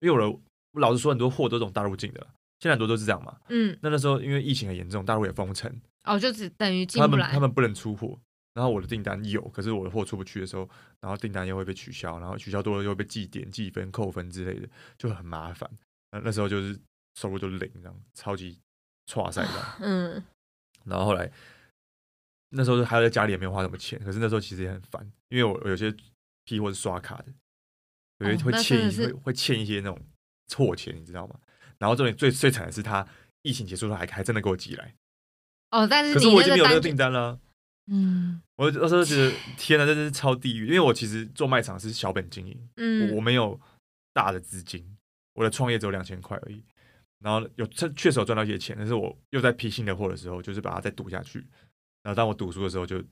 [0.00, 2.20] 因为我的我老实说，很多货都是从大陆进的，
[2.58, 3.36] 现在很多都是这样嘛。
[3.50, 5.72] 嗯，那那时候因为疫情很严重，大陆也封城，
[6.04, 8.18] 哦，就只等于进他不来，们他们不能出货，
[8.54, 10.68] 然后我的订单有，可是我的货出不去的时候，
[11.00, 14.68] 然后订单又会被取消，然后取消多了又会被记点、记分、扣分之类的，
[14.98, 15.70] 就很麻烦。
[16.12, 16.78] 那那时候就是
[17.14, 18.58] 收入都零，这样超级
[19.06, 19.76] 差赛这样。
[19.80, 20.24] 嗯，
[20.84, 21.30] 然后后来
[22.50, 25.92] 那时候还在家里也没有花什么钱，可是那时候其实也很烦，因为我我有些
[26.44, 27.26] 批货是刷卡的，
[28.18, 30.00] 有些会欠一、会会欠一些那种
[30.46, 31.40] 错钱，你知道吗？
[31.78, 33.06] 然后重点最最惨的是他
[33.42, 34.94] 疫情结束后还还真的给我寄来，
[35.70, 37.40] 哦，但是可是我已经没有那个订单了。
[37.86, 43.60] 嗯，我那时候觉得天哪，真的是超地狱，因为我其实做卖场是小本经营，我我嗯，没有
[44.12, 44.96] 大的资金，
[45.34, 46.64] 我的创业只有两千块而已。
[47.20, 51.38] 然后有确确实有赚到一些钱，但是我又在批新的货的时候，就是把它再赌下去。
[52.02, 53.02] 然后当我赌输的时候，就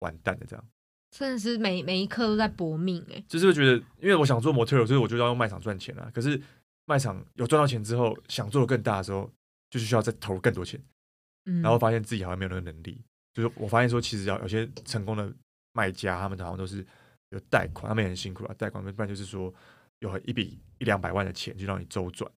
[0.00, 0.46] 完蛋了。
[0.46, 0.64] 这样
[1.10, 6.10] 真的是每每一刻都在搏命哎，就是会觉得，因为我想做模特儿，所以我就要用卖场赚钱啊。
[6.12, 6.38] 可是
[6.84, 9.32] 卖场有赚到钱之后，想做的更大的时候，
[9.70, 10.78] 就是需要再投入更多钱。
[11.46, 13.00] 嗯，然后发现自己好像没有那个能力。
[13.32, 15.32] 就是我发现说，其实要有些成功的
[15.72, 16.84] 卖家，他们好像都是
[17.30, 19.52] 有贷款，他们也很辛苦啊，贷款，不然就是说
[20.00, 22.30] 有一笔一两百万的钱就让你周转。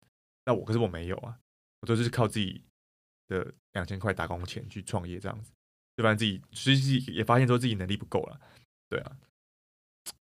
[0.45, 1.39] 那我可是我没有啊，
[1.81, 2.63] 我都是靠自己
[3.29, 5.53] 的两千块打工钱去创业这样子，
[5.95, 6.15] 对吧？
[6.15, 8.41] 自己其实也发现说自己能力不够了，
[8.89, 9.17] 对啊，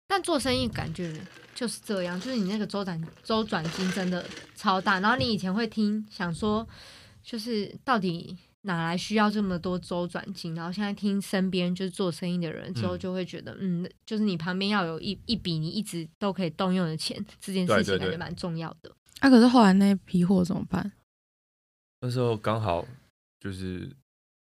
[0.07, 1.19] 但做生意感觉
[1.55, 4.23] 就是这样，就是你那个周转周转金真的
[4.55, 6.67] 超大，然后你以前会听想说，
[7.23, 18.95] 就是到底哪来需要这么多周转金，然后现在听身边就是做生意的人之后，嗯就会觉得，嗯，就是你旁边要有一一笔你一直都可以动用的钱，这件事情感觉蛮重要的。
[19.19, 20.91] 啊，可是后来那批货怎么办？
[22.01, 22.85] 那时候刚好
[23.39, 23.89] 就是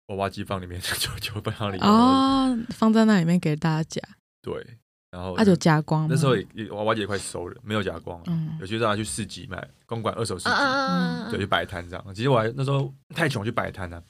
[0.08, 4.02] 娃娃机放里面 就就放里面，哦，放在那里面给大家夹，
[4.42, 4.78] 对，
[5.12, 6.08] 然后啊，有夹光？
[6.10, 12.06] 那时候也也娃娃姐也快收了，没有加光啊，嗯有些让他去市集买，公馆二手市集，嗯对，去摆摊这样。
[12.14, 14.04] 其实我还那时候太穷去摆摊了，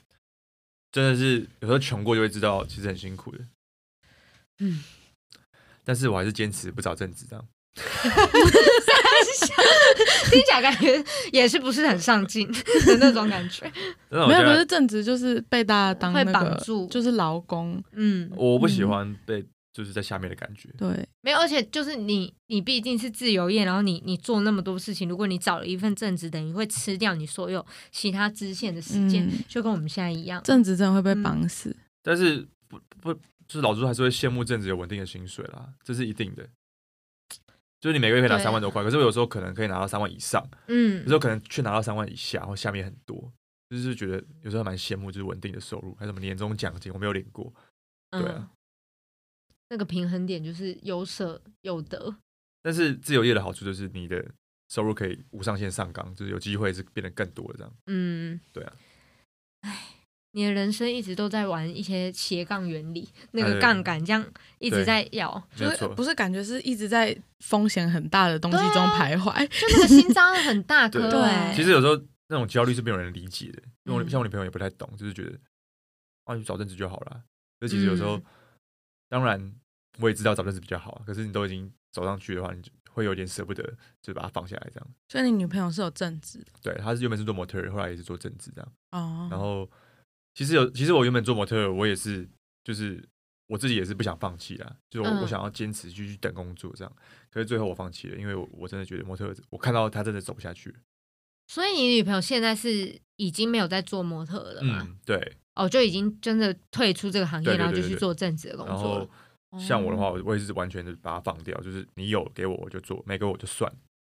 [0.91, 3.39] 真的是有时候穷过就会知道，其实很辛苦的。
[4.59, 4.83] 嗯，
[5.85, 7.45] 但是我还是坚持不找正职这样。
[10.29, 13.71] 听起来感觉也是不是很上进的那种感觉。
[14.09, 20.69] 没有，不是正职就是被大家当会那个绑住就是劳工，嗯，我不喜嗯欢被就是在下面的感觉。
[20.77, 30.41] 对，没有，而且就是你，你毕竟是自由业，然后你你做那么多事情，如果你找了一份正职，等于会吃掉你所有其他支线的时间，嗯就跟我们现在一样。
[30.43, 31.75] 正职真的会被嗯绑死。
[32.01, 36.47] 但是不不，就是老朱还是会羡慕正职有稳定的薪水啦，这是一定的。
[37.79, 43.31] 就是你每个月可以拿三万多块，可是我有时候可能可以拿到三万以上，嗯有时候可能却拿到三万以下，或下面很多，
[43.69, 47.53] 就是觉得有时候蛮羡慕，就是稳定的收入，还有什么年终奖金，我没有领过。
[48.11, 48.49] 对啊嗯，
[49.69, 52.15] 那个平衡点就是有舍有得。
[52.61, 54.23] 但是自由业的好处就是你的
[54.69, 57.73] 收入可以无上限上纲，就是有机会是变得更多的这样。
[57.87, 58.73] 嗯，对啊。
[59.61, 59.77] 唉，
[60.31, 64.25] 你的人生一直都在玩一些斜杠原理，那哎个杠杆这样
[64.59, 71.95] 一直在摇，就是不是感觉是一直在风险很大的东西中徘徊，就那个心脏很大颗对哎、其实有时候
[72.27, 75.37] 那种焦虑是没有人理解的，因为我嗯像我女朋友也不太懂，就是觉得
[76.25, 77.23] 啊你找正职就好了。
[77.59, 78.23] 可是其实有时候，嗯
[79.09, 79.53] 当然
[79.99, 83.63] 我也知道找正职比较好，可是你都已经走上去的话，你就会有点舍不得，
[84.01, 84.87] 就把它放下来这样。
[85.07, 88.71] 所以你女朋友是有正职的对，她是原本是做模特儿，后来也是做正职这样。
[88.91, 89.27] 哦。
[89.29, 89.69] 然后
[90.35, 92.27] 其实有，其实我原本做模特儿，我也是，
[92.63, 93.03] 就是
[93.47, 96.95] 我自己也是不想放弃啦，就是我、嗯我想要坚持继续等工作这样。
[97.31, 100.75] 可是最后我放弃了，因为我我真的觉得模特，我看到他真的走不下去。
[101.47, 104.85] 所以你女朋友现在是已经没有在做模特了吗？
[104.87, 105.37] 嗯，对。
[105.59, 109.09] 哦，就已经真的退出这个行业，对对然后就去做正职的工然作。
[109.59, 113.69] 像我的哦话，我我也是完全的把它放掉，就是你有给我我就做，没给我就算。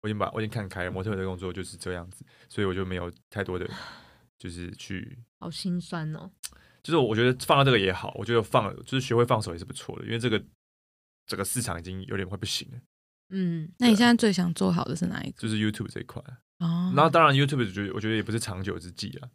[0.04, 3.70] 我已经把我已经看开了，模特儿的工作就是这样子，所以我就没有太多的，
[4.38, 6.30] 就是去，好心酸哦。
[6.84, 10.44] 就是我觉得放到这个也好，我觉得放就是学会放手也是不错的，因为这个
[11.28, 12.80] 整个市场已经有点快不行了，
[13.30, 15.42] 嗯，那你现在最想做好的是哪一个？
[15.42, 16.22] 就是 YouTube 这一块。
[16.58, 19.30] 哦，然后当然 YouTube 觉得我觉得也不是长久之计啊，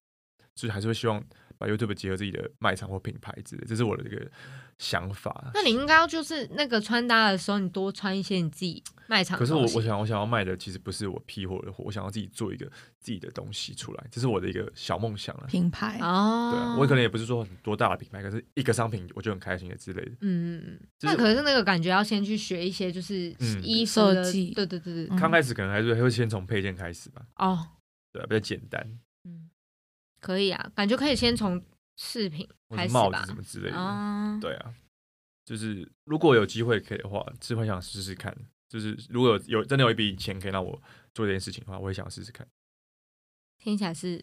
[0.57, 1.25] 就是还是会希望
[1.59, 4.31] 把 YouTube 结合自己的卖场或品牌之类，这是我的一个
[4.79, 5.51] 想法。
[5.55, 9.55] 那你应该要就是那个穿搭的时候，你多穿一些你自己卖场可是。
[9.55, 12.67] 我我想我想要卖的其实不是我批货的货，我想要自己做一个
[12.99, 15.47] 自己的东西出来，这是我的一个小梦想了。
[15.47, 20.11] 品牌哦，对啊，我可能也不是说很多大的品牌，可是一个商品我就很开心的之类的。
[20.21, 27.67] 嗯，嗯，嗯那可是那个感觉要先去学一些就是嗯衣设计对对对对，嗯刚开始可能还是会先从配件开始吧，哦，
[28.13, 28.99] 对啊，比较简单，嗯，
[30.21, 31.63] 可以啊，感觉可以先从
[31.97, 33.37] 饰品或开始吧帽子什。
[33.37, 33.77] 么之类的。
[33.77, 34.75] 哦，对啊，
[35.45, 38.37] 就是如果有机会可以的话，是会想试试看。
[38.69, 40.73] 就是如果有有真的有一笔钱可以让我
[41.15, 42.47] 做这件事情的话，我也想试试看。
[43.59, 44.23] 听起来是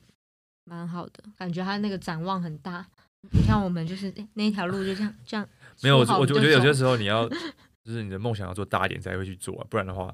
[0.65, 2.85] 蛮好的，感觉他那个展望很大。
[3.31, 5.47] 不像我们就是诶那一条路就这样这样
[5.81, 7.25] 没有，我说好就我我觉得有些时候你要，
[7.81, 10.13] 就是你的梦想要做大一点才会去做啊，不然的话，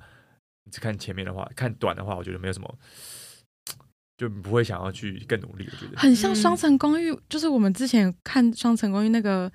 [0.66, 2.78] 你只看前面的话，看短的话，我觉得没有什么，
[4.20, 5.66] 就不会想要去更努力。
[5.72, 9.50] 我觉得，很像《嗯双层公寓》，就是我们之前看《双层公寓》那个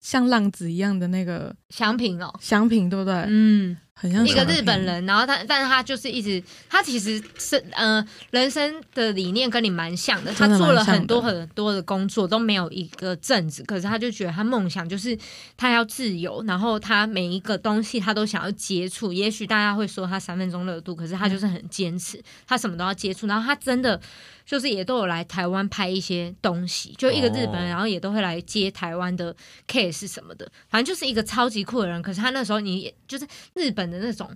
[0.00, 3.14] 像浪子一样的那个祥平哦，祥平，对不对？
[3.28, 10.32] 嗯，很像一个日本，人，然后他，但是他就是一直，他其实是呃，人生的理念跟你蛮像的。
[10.32, 15.18] 他做了很多很多的工作，都没有一个正职，可是他就觉得他梦想就是
[15.54, 19.12] 他要自由，然后他每一个东西他都想要接触。
[19.12, 23.26] 也许大家会说他三分钟热度，可是他就是很坚持，他什么都要接触。
[23.26, 24.00] 然后他真的
[24.46, 29.36] 就是也都有来台湾拍一些东西，就一个日本人，哦然后也都会来接台湾的
[29.68, 32.00] case 什么的，反正就是一个超级酷的人。
[32.00, 34.30] 可是他那时候你也就是日本的那种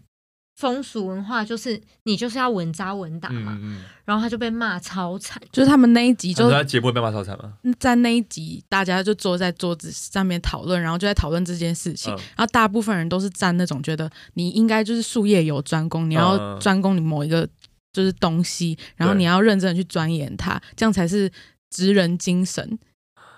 [0.56, 5.42] 风俗文化就是你就是要稳扎稳打嘛，嗯嗯，然后他就被骂超惨。
[5.50, 7.54] 就是他们那一集就你说他节目被骂超惨吗？
[7.80, 12.14] 在那一集，大家就坐在桌子上面讨论，然后就在讨论这件事情。
[12.14, 17.48] 嗯然后大部分人都是站那种觉得你应该就是术业有专攻，你嗯要嗯专攻你某一个
[17.92, 21.28] 就是东西，然后你要认真的去钻研它，这样才是
[21.70, 22.78] 职人精神。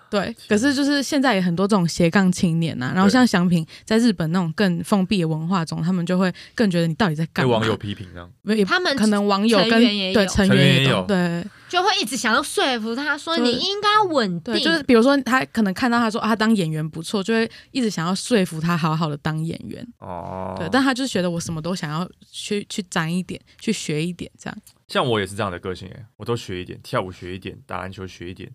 [0.09, 7.53] 对，可是就是现在也很多这种斜杠青年呐、然后像祥平在日本那种更封闭的文化中，他们就会更觉得你到底在干嘛？
[7.53, 19.85] 网友批评这样，也他们可能网友跟成员也有对成成员员也有对就会一直想要说服他说你应该稳定，对，就是比如说他可能看到他说、啊、他当演员不错，就会一直想要说服他好好的当演员。
[19.99, 24.57] 哦，对，但他就是觉得我什么都想要去去沾一点，去学一点这样。
[24.87, 28.49] 像我也是这样的个性哎，我都学一点，跳舞学一点，打篮球学一点，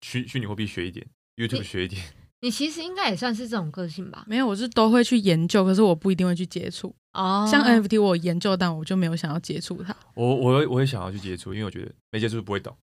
[0.00, 2.02] 虚虚拟货币学一点，YouTube 你学一点，
[2.42, 4.24] 你其实应该也算是这种个性吧？
[4.28, 6.94] 没有，我是都会去研究，可是我不一定会去接触。
[7.14, 9.96] 哦，像 NFT 我研究，但我就没有想要接触它。
[10.14, 12.76] 我我我也想要去接触，因为我觉得没接触不会懂，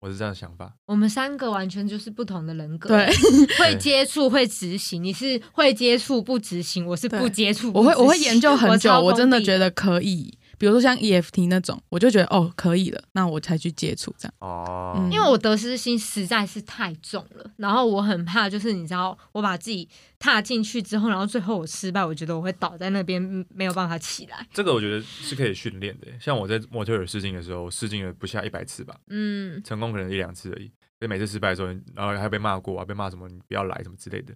[0.00, 0.72] 我是这样的想法。
[0.86, 3.06] 我们三个完全就是不同的人格，对，
[3.58, 10.38] 会接触会执行，你是会接触不执行，我是不接触我会我会研究很久，我真的觉得可以。
[10.62, 14.34] 比如说像 EFT 那种，我就觉得哦可以了，那我才去接触这样。
[14.38, 19.88] 哦，嗯因为我得失心实在是太重了，然后我很怕，就是你知道，我把自己
[20.20, 24.46] 踏进去之后，然后最后我失败，我觉得我会倒在那边，嗯没有办法起来。
[24.52, 26.06] 这个我觉得是可以训练的。
[26.20, 30.70] 像我在模特儿试镜的时候，试镜了不下一百次吧，嗯，成功可能一两次而已。
[31.00, 34.32] 所以每次失败的时候，然后还被骂过啊，被骂什么你不要来什么之类的。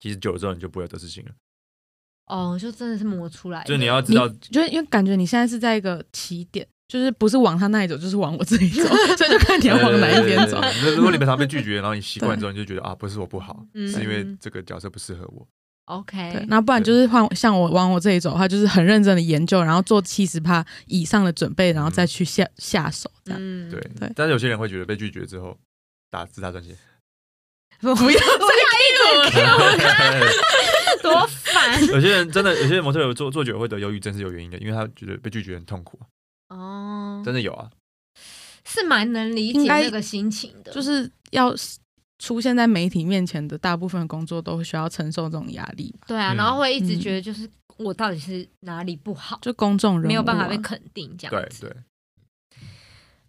[0.00, 1.32] 其实久了之后，你就不会有得失心了。
[2.26, 8.82] 哦，就真的是磨出来的，就是你要知道，就是因为感觉你现在是在一个起点，就是不是往他那里走，就是往我这里走，
[9.16, 10.60] 所以就看你要往哪一边走。
[10.96, 13.86] 如果你平常被拒绝，然后你习惯之后，你就觉得啊，不是我不好，嗯。
[13.88, 15.46] 是因为这个角色不适合我。
[15.86, 23.38] OK，那不然就是换像我往我这里走的话，就是很认真的研究，然后做七十趴以上的准备，然后再去下下手这样。
[23.38, 25.54] 嗯，对对但是有些人会觉得被拒绝之后
[26.10, 26.74] 打自杀专辑，
[27.80, 28.24] 不不要再
[29.30, 30.24] Q 我，
[31.10, 31.86] 多烦。
[31.88, 35.98] 有些人真的，有些人模特有做做久了会得忧郁症是有原因的，因为他觉得被拒绝很痛苦，
[36.48, 37.70] 哦，真的有啊。
[38.66, 41.54] 是蛮能理解那个心情的，就是要
[42.18, 51.60] 出现在媒体面前的大部分工作都需要承受这种压力吧，对啊，嗯然后会一直嗯觉得就是我到底是哪里不好，就公众人没有办法被肯定这对样子。
[51.68, 52.58] 对，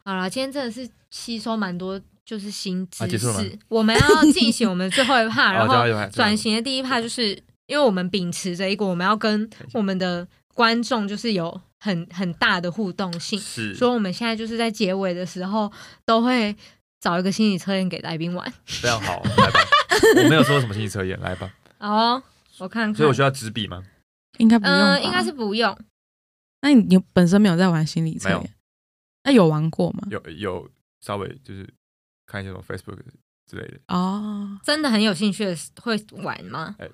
[0.05, 7.37] 好了，今天真的是吸收蛮多就是新知识，我们要进行我们最后一趴， 然好后转型的第一趴就是
[7.67, 15.71] 因为我们秉持着一个我们要跟我们的观众就是有很很大的互动性，是所以我们现在就是在结尾的时候
[16.05, 16.55] 都会
[16.99, 18.53] 找一个心理测验给来宾玩。
[18.65, 19.59] 非常好，来吧。
[20.17, 21.51] 我没有说什么心理测验，来吧。
[21.77, 22.23] 好哦，
[22.59, 23.83] 我看看，所以我需要纸笔吗？
[24.37, 25.77] 应该不用应该是不用。
[26.61, 28.55] 那你你本身没有在玩心理测验？
[29.23, 30.07] 那有玩过吗？
[30.09, 30.69] 有有
[31.01, 31.67] 稍微就是
[32.25, 32.97] 看一些什么 Facebook
[33.45, 36.75] 之类的，哦，真的很有兴趣的会玩吗？
[36.79, 36.87] 哎，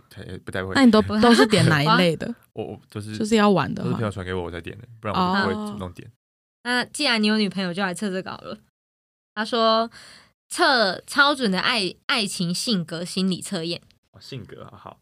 [0.43, 0.85] 不太会那。
[0.85, 2.33] 你都不 都是点哪一类的？
[2.53, 4.05] 我我就是就是要玩的吗都是朋？
[4.05, 6.11] 友传给我我才点的，不然我就不会哦主动点。
[6.63, 8.57] 那既然你有女朋友，就来测这个好了。
[9.33, 9.89] 他说
[10.49, 13.81] 测超准的爱爱情性格心理测验。
[14.11, 14.99] 哦性格好好，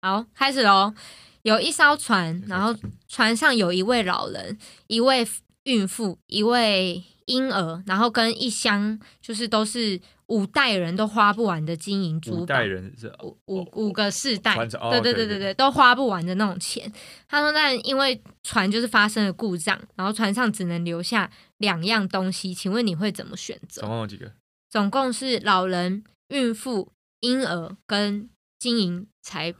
[0.00, 0.94] 好，开始喽。
[1.42, 2.74] 有一艘船，然后
[3.06, 5.24] 船上有一位老人、一位
[5.62, 12.64] 孕妇、一位婴儿，然后跟一箱就是都是五代人都花不完的金银珠宝五代。
[12.64, 16.92] 人是五五五个世代，哦对对对对对，都花不完的那种钱。
[17.28, 23.88] 他说，但因为船就是发生了故障，然后船上只能留下两样东西，请问你会怎么选择总？
[23.90, 24.32] 共有几个？
[24.68, 26.90] 总共是老人、孕妇、
[27.20, 28.28] 婴儿跟
[28.58, 29.54] 金银财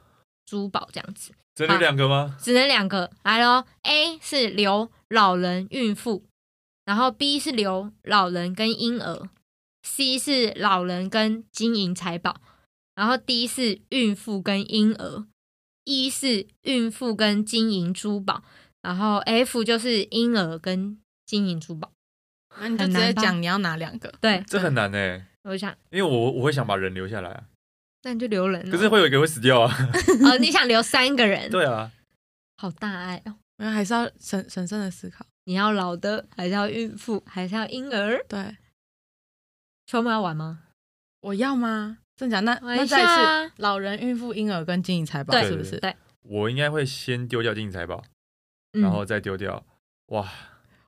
[0.44, 2.36] 珠宝这样子，只能两个吗？
[2.40, 3.10] 只能两个。
[3.22, 6.24] 来咯 a 是留老人、孕妇，
[6.84, 9.28] 然后 B 是留老人跟婴儿
[9.86, 12.40] ，C 是老人跟金银财宝，
[12.96, 15.24] 然后 D 是孕妇跟婴儿
[15.84, 18.42] ，E 是孕妇跟金银珠宝，
[18.82, 21.92] 然后 F 就是婴儿跟金银珠宝。
[22.58, 24.12] 那你就直接讲你要哪两个。
[24.20, 27.44] 对，这很难呢，我想，因为我我会想把人留下来啊，
[28.02, 28.70] 那你就留人了。
[28.70, 29.72] 可是会有一个会死掉啊。
[30.24, 31.92] 哦，你想留三个人， 对啊，
[32.56, 33.36] 好大爱哦！
[33.58, 35.24] 那，还是要审审慎的思考。
[35.44, 38.24] 你要老的，还是要孕妇，还是要婴儿？
[38.26, 38.56] 对，
[39.86, 40.58] 秋末要玩吗？
[41.20, 41.98] 我要吗？
[42.16, 42.40] 真假？
[42.40, 45.78] 那那再下啊是老人、孕妇、婴儿跟金银财宝，对是不是？
[45.78, 48.02] 对，我应该会先丢掉金银财宝，
[48.72, 49.62] 嗯然后再丢掉。
[50.08, 50.22] 哇，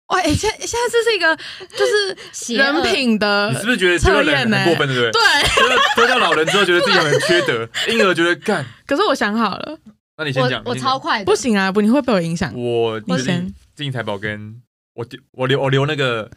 [0.08, 1.36] 哇，哎、现现在这是一个
[1.76, 5.10] 就是人品的你是不是觉得丢掉人很过分，对不对？
[5.12, 5.20] 对，
[5.56, 9.78] 丢掉丢掉老人之后，觉得自己很缺德；婴儿觉得干，可是我想好了，
[10.16, 12.52] 那你先讲，我超快的，不行啊，不，你会被我影响。
[12.54, 14.60] 我我先金银财宝跟
[14.94, 16.30] 我丢我留我留那个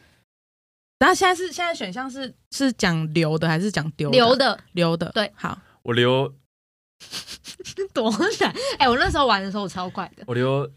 [1.01, 4.15] 然后现在是现在选项是是讲留的还是讲丢的？
[4.15, 6.31] 留的留的，对，好，我留
[7.91, 8.53] 多难。
[8.77, 10.69] 哎，我那时候玩的时候我超快的，我留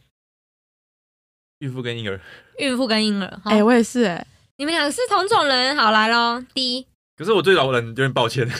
[1.59, 2.19] 孕妇跟婴儿。
[2.57, 3.41] 孕妇跟婴儿。
[3.45, 4.27] 好哎，我也是哎，
[4.57, 6.43] 你们两个是同种人，好来喽。
[6.55, 6.87] 第一，
[7.19, 8.51] 可是我对老人有点抱歉，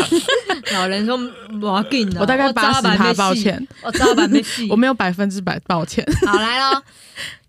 [0.72, 1.18] 老人说
[1.60, 4.66] 我要紧的，我大概八十趴，抱，歉，我知道版没戏。
[4.72, 6.02] 我没有百分之百抱歉。
[6.26, 6.82] 好来喽，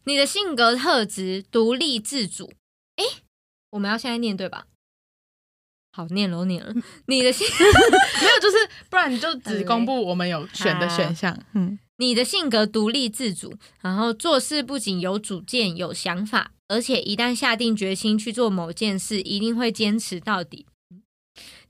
[0.03, 2.51] 你的性格特质独立自主。
[2.97, 3.03] 哎，
[3.75, 4.67] 我们要现在念对吧？
[5.91, 6.73] 好，念了，我念了。
[7.07, 7.45] 你的性，
[8.21, 8.57] 没有，就是
[8.89, 11.37] 不然你就只公布我们有选的选项。
[11.53, 20.65] 嗯，你的性格独立自主，然后做事不仅有主见、有想法，而且一旦下定决心去做某件事，一定会坚持到底。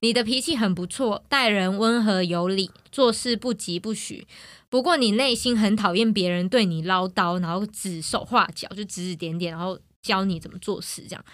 [0.01, 4.27] 你的脾气很不错，待人温和有礼，做事不急不徐。
[4.69, 11.25] 不过你内心很讨厌别人对你唠叨，然后指手画脚，就指指点点，然后教你怎么做事，这样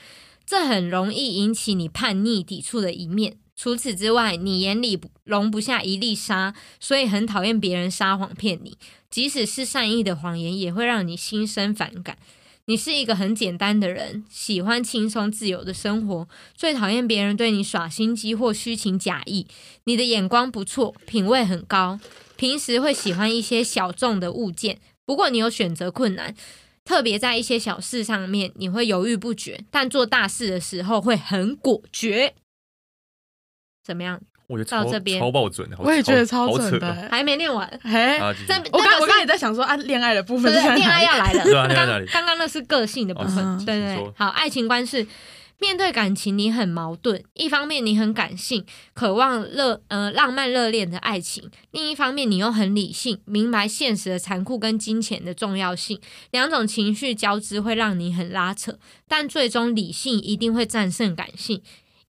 [0.52, 3.38] 这很容易引起你叛逆、抵触的一面。
[3.56, 8.78] 除此之外，你眼里容不下一粒沙，所以很讨厌别人撒谎骗你。
[9.10, 12.18] 即使是善意的谎言，也会让你心生反感。
[12.66, 19.48] 你是一个很简单的人，喜欢轻松自由的生活，最讨厌别人对你耍心机或虚情假意。
[19.86, 21.98] 你的眼光不错，品味很高，
[22.36, 26.36] 平时会喜欢一些小众的物件，不过你有选择困难，
[26.84, 32.34] 特别在一些小事上面你会犹豫不决，但做大事的时候会很果决。
[33.84, 34.22] 怎么样？
[34.48, 36.88] 我觉得超到这边超爆准的，我也觉得超准的。
[36.92, 41.44] 欸还没念完，哎，啊， 继续这我刚我刚才也也在想说，啊，恋爱的部分恋爱要来了。
[41.46, 44.14] 刚刚刚那是个性的部分，哦对对对。
[44.18, 45.08] 好，爱情观是
[45.62, 48.66] 面对感情你很矛盾，一方面你很感性，
[48.96, 56.02] 渴望热呃浪漫热恋的爱情，另一方面你又很理性，明白现实的残酷跟金钱的重要性。
[56.32, 61.62] 两种情绪交织会让你很拉扯，但最终理性一定会战胜感性。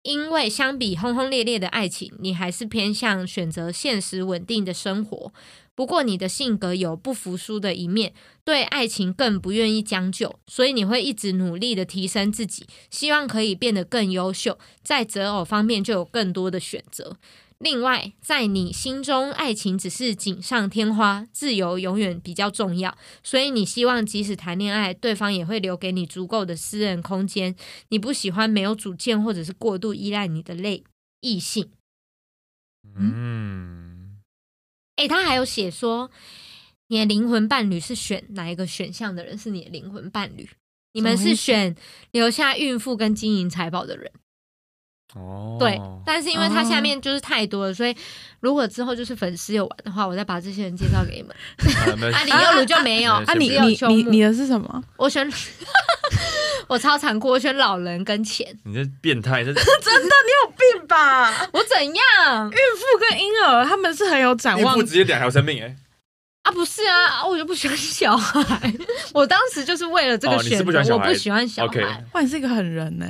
[0.03, 5.33] 因为相比轰轰烈烈的爱情，你还是偏向选择现实稳定的生活。
[5.79, 8.13] 不过你的性格有不服输的一面，
[8.45, 17.17] 对爱情更不愿意将就，所以你会一直努力的提升自己，希望可以变得更优秀，在择偶方面就有更多的选择。
[17.59, 27.55] 另外，在你心中，爱情只是锦上添花，自由永远比较重要，所以你希望即使谈恋爱，对方也会留给你足够的私人空间。
[27.91, 30.83] 你不喜欢没有主见或者是过度依赖你的类
[31.21, 31.71] 异性。
[32.97, 33.78] 嗯，
[34.99, 36.11] 诶，他还有写说，
[36.89, 40.49] 你的灵魂伴侣是选哪一个选项的人是你的灵魂伴侣？
[40.93, 41.77] 你们是选
[42.11, 44.11] 留下孕妇跟金银财宝的人，
[45.15, 45.81] 哦，对。
[46.05, 47.97] 但是因为它下面就是太多了，所以
[48.41, 51.35] 如果之后就是粉丝有玩的话，我再把这些人介绍给你们。
[52.15, 54.83] 啊李幼如就没有，啊啊，你你你你的是什么？
[54.97, 55.29] 我选，
[56.69, 58.47] 我超残酷，我选老人跟钱。
[58.65, 59.53] 你这变态，这
[60.59, 65.77] 病吧，我怎样孕妇跟婴儿他们是很有展望孕妇直接两条生命哎，
[66.43, 66.51] 啊？
[66.51, 68.73] 不是啊，啊我就不喜欢小孩。
[69.13, 73.07] 我当时就是为了这个选择，不喜欢小孩我不喜欢小 OK 孩，哇，你是一个狠人呢，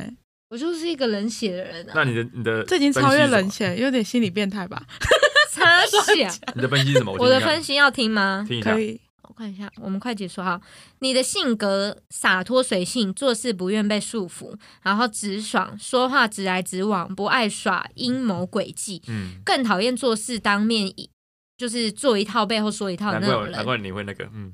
[0.50, 1.92] 我就是一个冷血的人啊。
[1.94, 4.82] 那你的你的这已经超越冷血，有点心理变态吧？
[5.50, 7.12] 擦血， 你的分析是什么？
[7.18, 8.44] 我的分析要听吗？
[8.46, 10.60] 听一下可，以，我看一下，我们快结束哈。
[11.00, 21.10] 你的性格洒脱随性，做事不愿被束缚，然后直爽，说话直来直往，不爱耍阴谋诡计，嗯，更讨厌做事当面一
[21.56, 23.52] 就是做一套背后说一套那种人。
[23.52, 24.52] 怪难怪你会那个，嗯，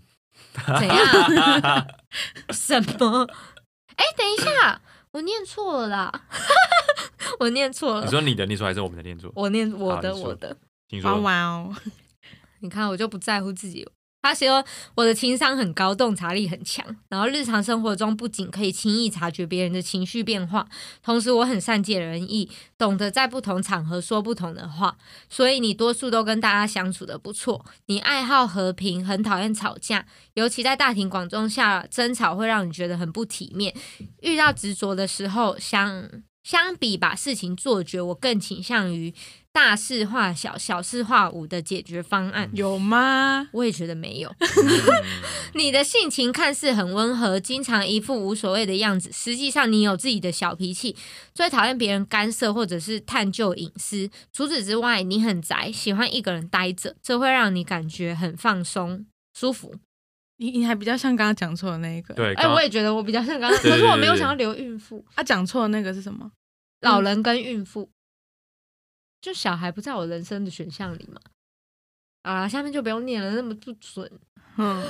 [0.79, 1.87] 怎样？
[2.51, 3.29] 什么？
[3.97, 4.81] 哎，等一下，
[5.15, 6.13] 我念错了啦，
[7.39, 8.05] 我念错了。
[8.05, 9.31] 你说你的，念错还是我们的念错？
[9.37, 10.57] 我念我的我的，哇
[10.89, 11.73] 听说哇哦，
[12.61, 13.89] 你看我就不在乎自己。
[14.25, 14.65] 他说
[14.95, 20.67] 我的情商很高，洞察力很强，然后日常生活中不仅可以轻易察觉别人的情绪变化，
[21.03, 24.97] 同时我很善解人意，懂得在不同场合说不同的话，
[25.29, 27.67] 所以你多数都跟大家相处的不错。
[27.85, 33.75] 你爱好和平，很讨厌吵架，尤其在大庭广众下争吵会让你觉得很不体面。
[34.23, 36.09] 遇到执着的时候，想
[36.45, 39.13] 相比把事情做绝，我更倾向于
[39.51, 42.51] 大事化小、小事化无的解决方案。
[42.53, 43.49] 有吗？
[43.53, 44.29] 我也觉得没有。
[44.39, 45.05] 嗯
[45.57, 50.95] 你的性情看似很温和，经常一副无所谓的样子，实际上你有自己的小脾气，
[51.35, 54.11] 最讨厌别人干涉或者是探究隐私。
[54.33, 59.77] 除此之外，你很宅，喜欢一个人待着，这会让你感觉很放松、舒服。
[60.37, 66.31] 你你还比较像刚刚讲错的那一个，对，哎、刚我也觉得我比较像刚刚，可是我没有想要留孕妇、啊，讲错的那个是什么？
[66.81, 67.89] 老人跟孕妇，
[69.21, 71.21] 就小孩不在我人生的选项里嘛。
[72.23, 74.11] 啊，下面就不用念了，那么不准。
[74.57, 74.83] 嗯，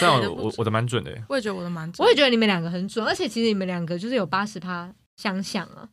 [0.00, 5.88] 这样我 我我的蛮准的耶，我也觉得我的蛮准我也觉得你们两个很准，而且其实你们两个就是有八十趴相像啊。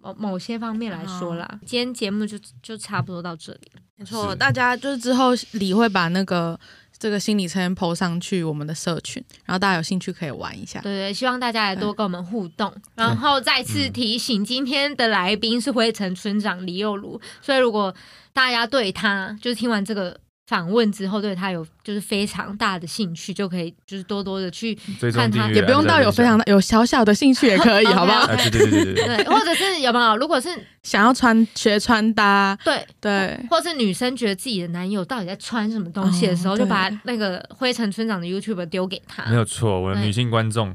[0.00, 3.82] 某某些方面来说啦，今天节目就就差不多到这里了。
[3.96, 6.58] 没错，大家就是之后李会把那个
[6.98, 10.80] 这个心理测验 PO 上去我们的社群，然后大家有兴趣可以玩一下。
[10.80, 12.72] 对对，希望大家来多跟我们互动。
[12.94, 17.94] 然后再次提醒，今天的来宾是灰尘村长李幼如，所以如果
[18.32, 24.74] 大家对他就是听完这个访问之后，对他有就是非常大的兴趣，就可以就是多多的去
[25.12, 28.20] 看他也不用到有非常有小小的兴趣也可以， 好不好？
[28.20, 30.16] 啊，对对对对对对，对，或者是有没有？
[30.16, 30.48] 如果是
[30.82, 32.86] 想要穿学穿搭，对。
[33.00, 39.24] 对，或是女生觉得自己的男友到底在穿什么东西的时候，哦就把那个灰尘村长的 YouTube 丢给他。
[39.26, 40.74] 没有错，我的女性观众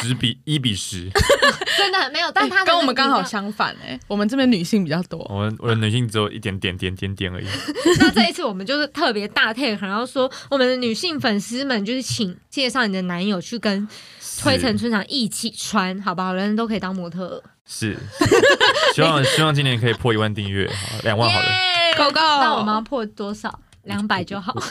[0.00, 1.10] 十比一比十，
[1.76, 5.18] 真的没有，但他的跟我们刚好相反哎、我们这边女性比较多。
[5.28, 7.46] 我们我的女性只有一点点点点点而已。
[7.98, 13.86] 那这一次我们就是特别大 take，然后说我们的女性粉丝们就是请介绍你的男友去跟
[14.40, 16.32] 推陈村长一起穿，好不好？
[16.32, 17.42] 人人都可以当模特。
[17.64, 17.96] 是，
[18.94, 23.60] 希望希望今年可以破一万订阅，好两万好了，耶 Go go 那我们要破多少？
[23.84, 24.54] 两百就好。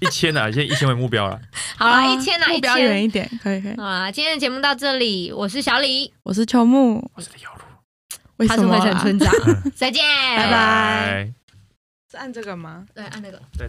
[0.00, 1.40] 一千啊， 现在一千为目标了。
[1.76, 2.60] 好了，一千啊，目。
[2.60, 3.76] 标远一点，可以可以。
[3.76, 7.62] 好啦，今天的节目到这里，我是小李，我是秋木，我是李耀如，
[8.36, 9.02] 为他是灰尘什么啊？
[9.02, 9.32] 村长，
[9.74, 10.02] 再见，
[10.36, 11.32] 拜拜拜。
[12.10, 12.84] 是按这个吗？
[12.94, 13.40] 对，按那个。
[13.56, 13.68] 对。